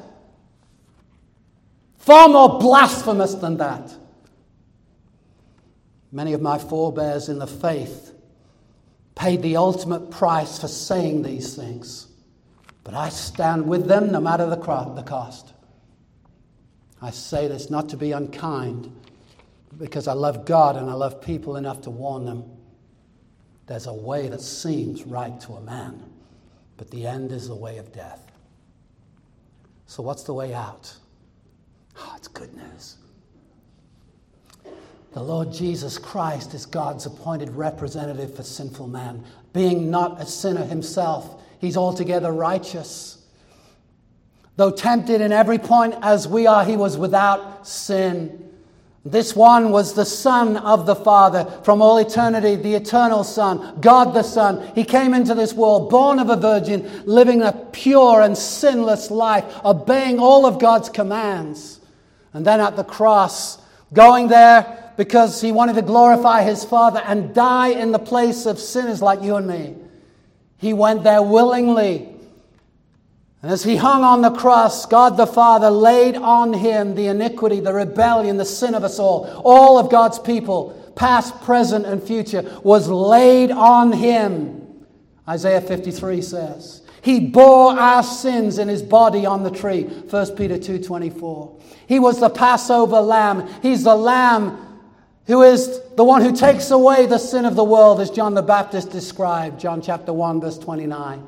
[1.98, 3.94] far more blasphemous than that.
[6.12, 8.16] Many of my forebears in the faith
[9.14, 12.08] paid the ultimate price for saying these things,
[12.84, 15.54] but I stand with them no matter the cost.
[17.00, 18.92] I say this not to be unkind,
[19.78, 22.44] because I love God and I love people enough to warn them.
[23.70, 26.04] There's a way that seems right to a man,
[26.78, 28.32] but the end is the way of death.
[29.86, 30.92] So, what's the way out?
[32.00, 32.96] Oh, it's good news.
[35.12, 39.24] The Lord Jesus Christ is God's appointed representative for sinful man.
[39.54, 43.24] Being not a sinner himself, he's altogether righteous.
[44.56, 48.49] Though tempted in every point as we are, he was without sin.
[49.06, 54.14] This one was the Son of the Father from all eternity, the eternal Son, God
[54.14, 54.72] the Son.
[54.76, 59.46] He came into this world, born of a virgin, living a pure and sinless life,
[59.64, 61.80] obeying all of God's commands.
[62.34, 63.58] And then at the cross,
[63.94, 68.60] going there because he wanted to glorify his Father and die in the place of
[68.60, 69.76] sinners like you and me.
[70.58, 72.19] He went there willingly
[73.42, 77.62] and as he hung on the cross, God the Father laid on him the iniquity,
[77.62, 79.42] the rebellion, the sin of us all.
[79.46, 84.86] All of God's people, past, present, and future, was laid on him.
[85.28, 86.82] Isaiah 53 says.
[87.02, 89.84] He bore our sins in his body on the tree.
[89.84, 91.52] 1 Peter 2:24.
[91.88, 93.48] He was the Passover lamb.
[93.62, 94.58] He's the lamb
[95.28, 98.42] who is the one who takes away the sin of the world as John the
[98.42, 101.24] Baptist described, John chapter 1 verse 29.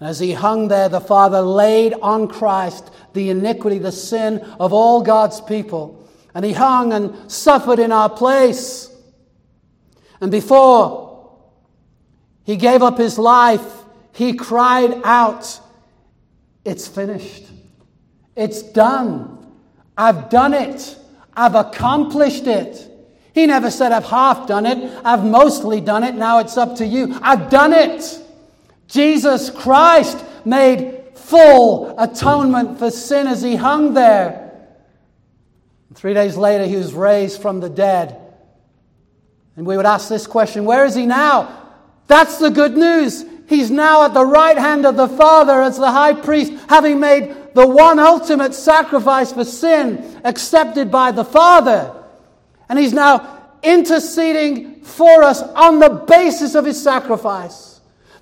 [0.00, 5.02] As he hung there, the Father laid on Christ the iniquity, the sin of all
[5.02, 6.08] God's people.
[6.34, 8.94] And he hung and suffered in our place.
[10.20, 11.36] And before
[12.44, 15.60] he gave up his life, he cried out,
[16.64, 17.44] It's finished.
[18.36, 19.52] It's done.
[19.96, 20.96] I've done it.
[21.34, 22.84] I've accomplished it.
[23.34, 25.00] He never said, I've half done it.
[25.04, 26.14] I've mostly done it.
[26.14, 27.18] Now it's up to you.
[27.20, 28.20] I've done it.
[28.88, 34.48] Jesus Christ made full atonement for sin as he hung there.
[35.94, 38.20] Three days later, he was raised from the dead.
[39.56, 41.66] And we would ask this question where is he now?
[42.06, 43.24] That's the good news.
[43.48, 47.34] He's now at the right hand of the Father as the high priest, having made
[47.54, 51.94] the one ultimate sacrifice for sin accepted by the Father.
[52.68, 57.67] And he's now interceding for us on the basis of his sacrifice.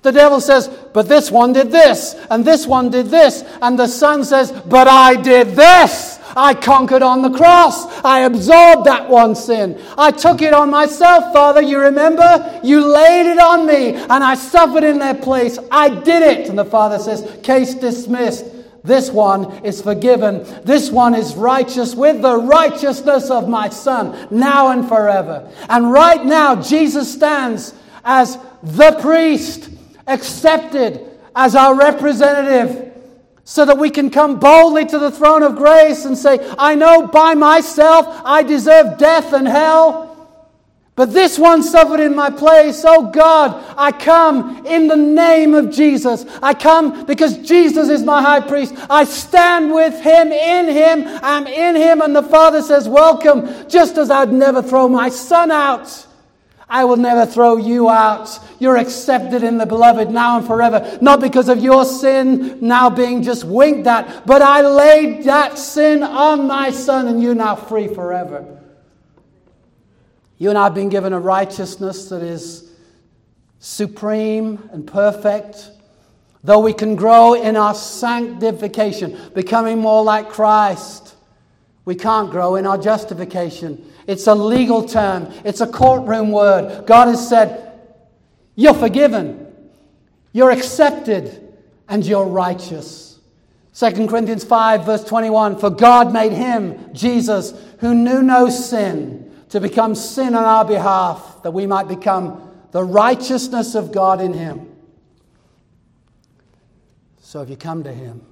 [0.07, 3.43] The devil says, But this one did this, and this one did this.
[3.61, 6.17] And the son says, But I did this.
[6.33, 7.85] I conquered on the cross.
[8.05, 9.77] I absorbed that one sin.
[9.97, 11.61] I took it on myself, Father.
[11.61, 12.61] You remember?
[12.63, 15.59] You laid it on me, and I suffered in their place.
[15.69, 16.47] I did it.
[16.47, 18.45] And the Father says, Case dismissed.
[18.85, 20.45] This one is forgiven.
[20.63, 25.51] This one is righteous with the righteousness of my Son, now and forever.
[25.67, 27.73] And right now, Jesus stands
[28.05, 29.71] as the priest
[30.07, 32.93] accepted as our representative
[33.43, 37.07] so that we can come boldly to the throne of grace and say, I know
[37.07, 40.07] by myself I deserve death and hell.
[40.97, 42.83] But this one suffered in my place.
[42.85, 46.25] Oh God, I come in the name of Jesus.
[46.41, 48.73] I come because Jesus is my high priest.
[48.89, 52.01] I stand with him, in him, I'm in him.
[52.01, 56.06] And the Father says, Welcome, just as I'd never throw my son out.
[56.69, 58.29] I will never throw you out.
[58.59, 60.97] You're accepted in the beloved now and forever.
[61.01, 66.03] Not because of your sin now being just winked at, but I laid that sin
[66.03, 68.57] on my son and you're now free forever.
[70.37, 72.69] You and I have been given a righteousness that is
[73.59, 75.71] supreme and perfect.
[76.43, 81.15] Though we can grow in our sanctification, becoming more like Christ,
[81.85, 83.83] we can't grow in our justification.
[84.07, 86.87] It's a legal term, it's a courtroom word.
[86.87, 87.73] God has said,
[88.55, 89.53] You're forgiven,
[90.31, 91.53] you're accepted,
[91.89, 93.19] and you're righteous.
[93.75, 99.59] 2 Corinthians 5, verse 21 For God made him, Jesus, who knew no sin, to
[99.59, 104.73] become sin on our behalf, that we might become the righteousness of God in him.
[107.19, 108.25] So if you come to him,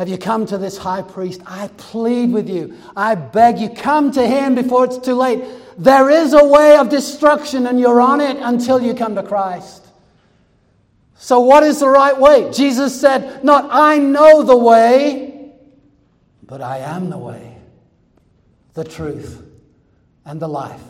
[0.00, 1.42] have you come to this high priest?
[1.44, 2.74] I plead with you.
[2.96, 5.44] I beg you, come to him before it's too late.
[5.76, 9.84] There is a way of destruction, and you're on it until you come to Christ.
[11.16, 12.50] So, what is the right way?
[12.50, 15.52] Jesus said, Not I know the way,
[16.44, 17.58] but I am the way,
[18.72, 19.44] the truth,
[20.24, 20.80] and the life.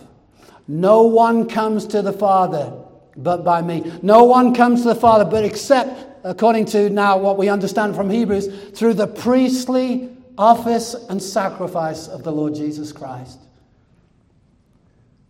[0.68, 2.72] No one comes to the Father
[3.16, 3.92] but by me.
[4.02, 8.10] No one comes to the Father but except according to now what we understand from
[8.10, 13.38] Hebrews, through the priestly office and sacrifice of the Lord Jesus Christ.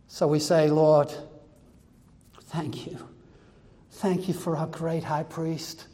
[0.08, 1.12] So we say, Lord,
[2.48, 2.98] thank you.
[3.92, 5.86] Thank you for our great high priest.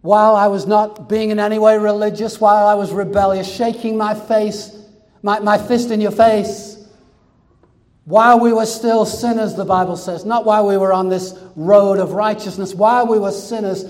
[0.00, 4.14] While I was not being in any way religious, while I was rebellious, shaking my
[4.14, 4.76] face,
[5.22, 6.73] my, my fist in your face,
[8.04, 11.98] while we were still sinners, the Bible says, not while we were on this road
[11.98, 13.84] of righteousness, while we were sinners,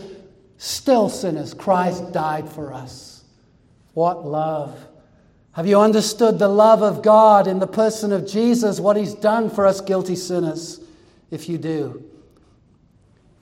[0.56, 3.24] still sinners, Christ died for us.
[3.92, 4.86] What love!
[5.52, 9.50] Have you understood the love of God in the person of Jesus, what he's done
[9.50, 10.80] for us guilty sinners?
[11.30, 12.04] If you do,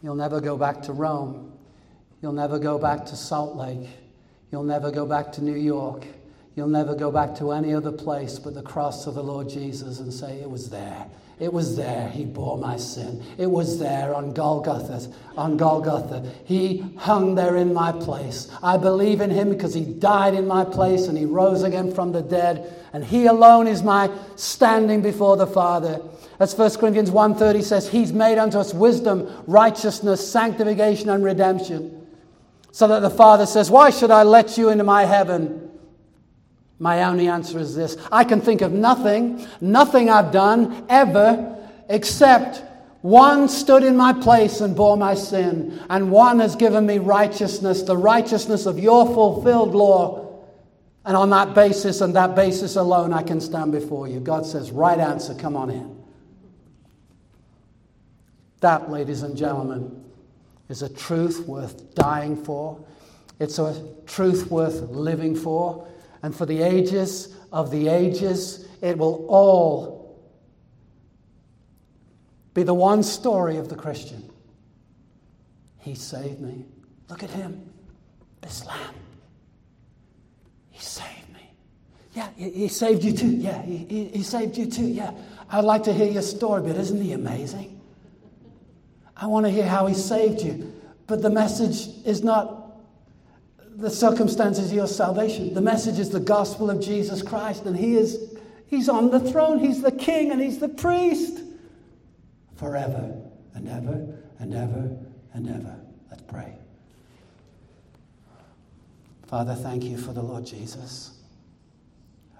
[0.03, 1.53] you'll never go back to Rome.
[2.21, 3.89] You'll never go back to Salt Lake.
[4.51, 6.07] You'll never go back to New York.
[6.55, 10.01] You'll never go back to any other place but the cross of the Lord Jesus
[10.01, 11.07] and say, It was there.
[11.43, 12.09] It was there.
[12.09, 13.21] He bore my sin.
[13.37, 15.11] It was there on Golgotha.
[15.37, 16.31] On Golgotha.
[16.45, 18.49] He hung there in my place.
[18.63, 22.13] I believe in him because he died in my place and he rose again from
[22.13, 22.73] the dead.
[22.93, 26.01] And he alone is my standing before the Father.
[26.39, 32.07] As 1 Corinthians 1.30 says, He's made unto us wisdom, righteousness, sanctification, and redemption.
[32.71, 35.72] So that the Father says, Why should I let you into my heaven?
[36.83, 41.57] My only answer is this I can think of nothing, nothing I've done ever,
[41.89, 42.61] except
[43.03, 47.83] one stood in my place and bore my sin, and one has given me righteousness,
[47.83, 50.43] the righteousness of your fulfilled law.
[51.05, 54.19] And on that basis and that basis alone, I can stand before you.
[54.19, 56.03] God says, Right answer, come on in.
[58.59, 60.05] That, ladies and gentlemen,
[60.69, 62.85] is a truth worth dying for.
[63.39, 65.87] It's a truth worth living for
[66.23, 70.21] and for the ages of the ages, it will all
[72.55, 74.31] be the one story of the Christian.
[75.79, 76.65] He saved me.
[77.09, 77.73] Look at him,
[78.41, 78.95] this lamb.
[80.71, 81.51] He saved me.
[82.15, 83.27] Yeah, he, he saved you too.
[83.27, 84.87] Yeah, he, he, he saved you too.
[84.87, 85.13] Yeah.
[85.51, 87.81] I'd like to hear your story, but isn't he amazing?
[89.17, 90.73] I want to hear how he saved you.
[91.07, 92.62] But the message is not
[93.77, 95.55] the circumstances of your salvation.
[95.55, 99.59] The message is the gospel of Jesus Christ, and He is He's on the throne,
[99.59, 101.41] He's the King, and He's the priest
[102.57, 103.15] forever
[103.55, 104.97] and ever and ever
[105.35, 105.77] and ever.
[106.11, 106.55] Let's pray.
[109.27, 111.19] Father, thank you for the Lord Jesus,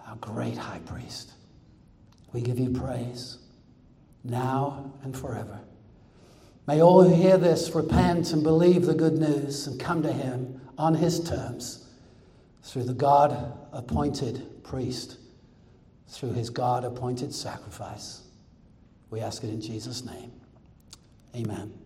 [0.07, 1.33] our great high priest.
[2.33, 3.39] We give you praise
[4.25, 5.59] now and forever.
[6.67, 10.61] May all who hear this repent and believe the good news and come to him
[10.79, 11.89] on his terms
[12.63, 15.19] through the God appointed priest,
[16.09, 18.23] through his God appointed sacrifice.
[19.11, 20.33] We ask it in Jesus' name.
[21.35, 21.82] Amen.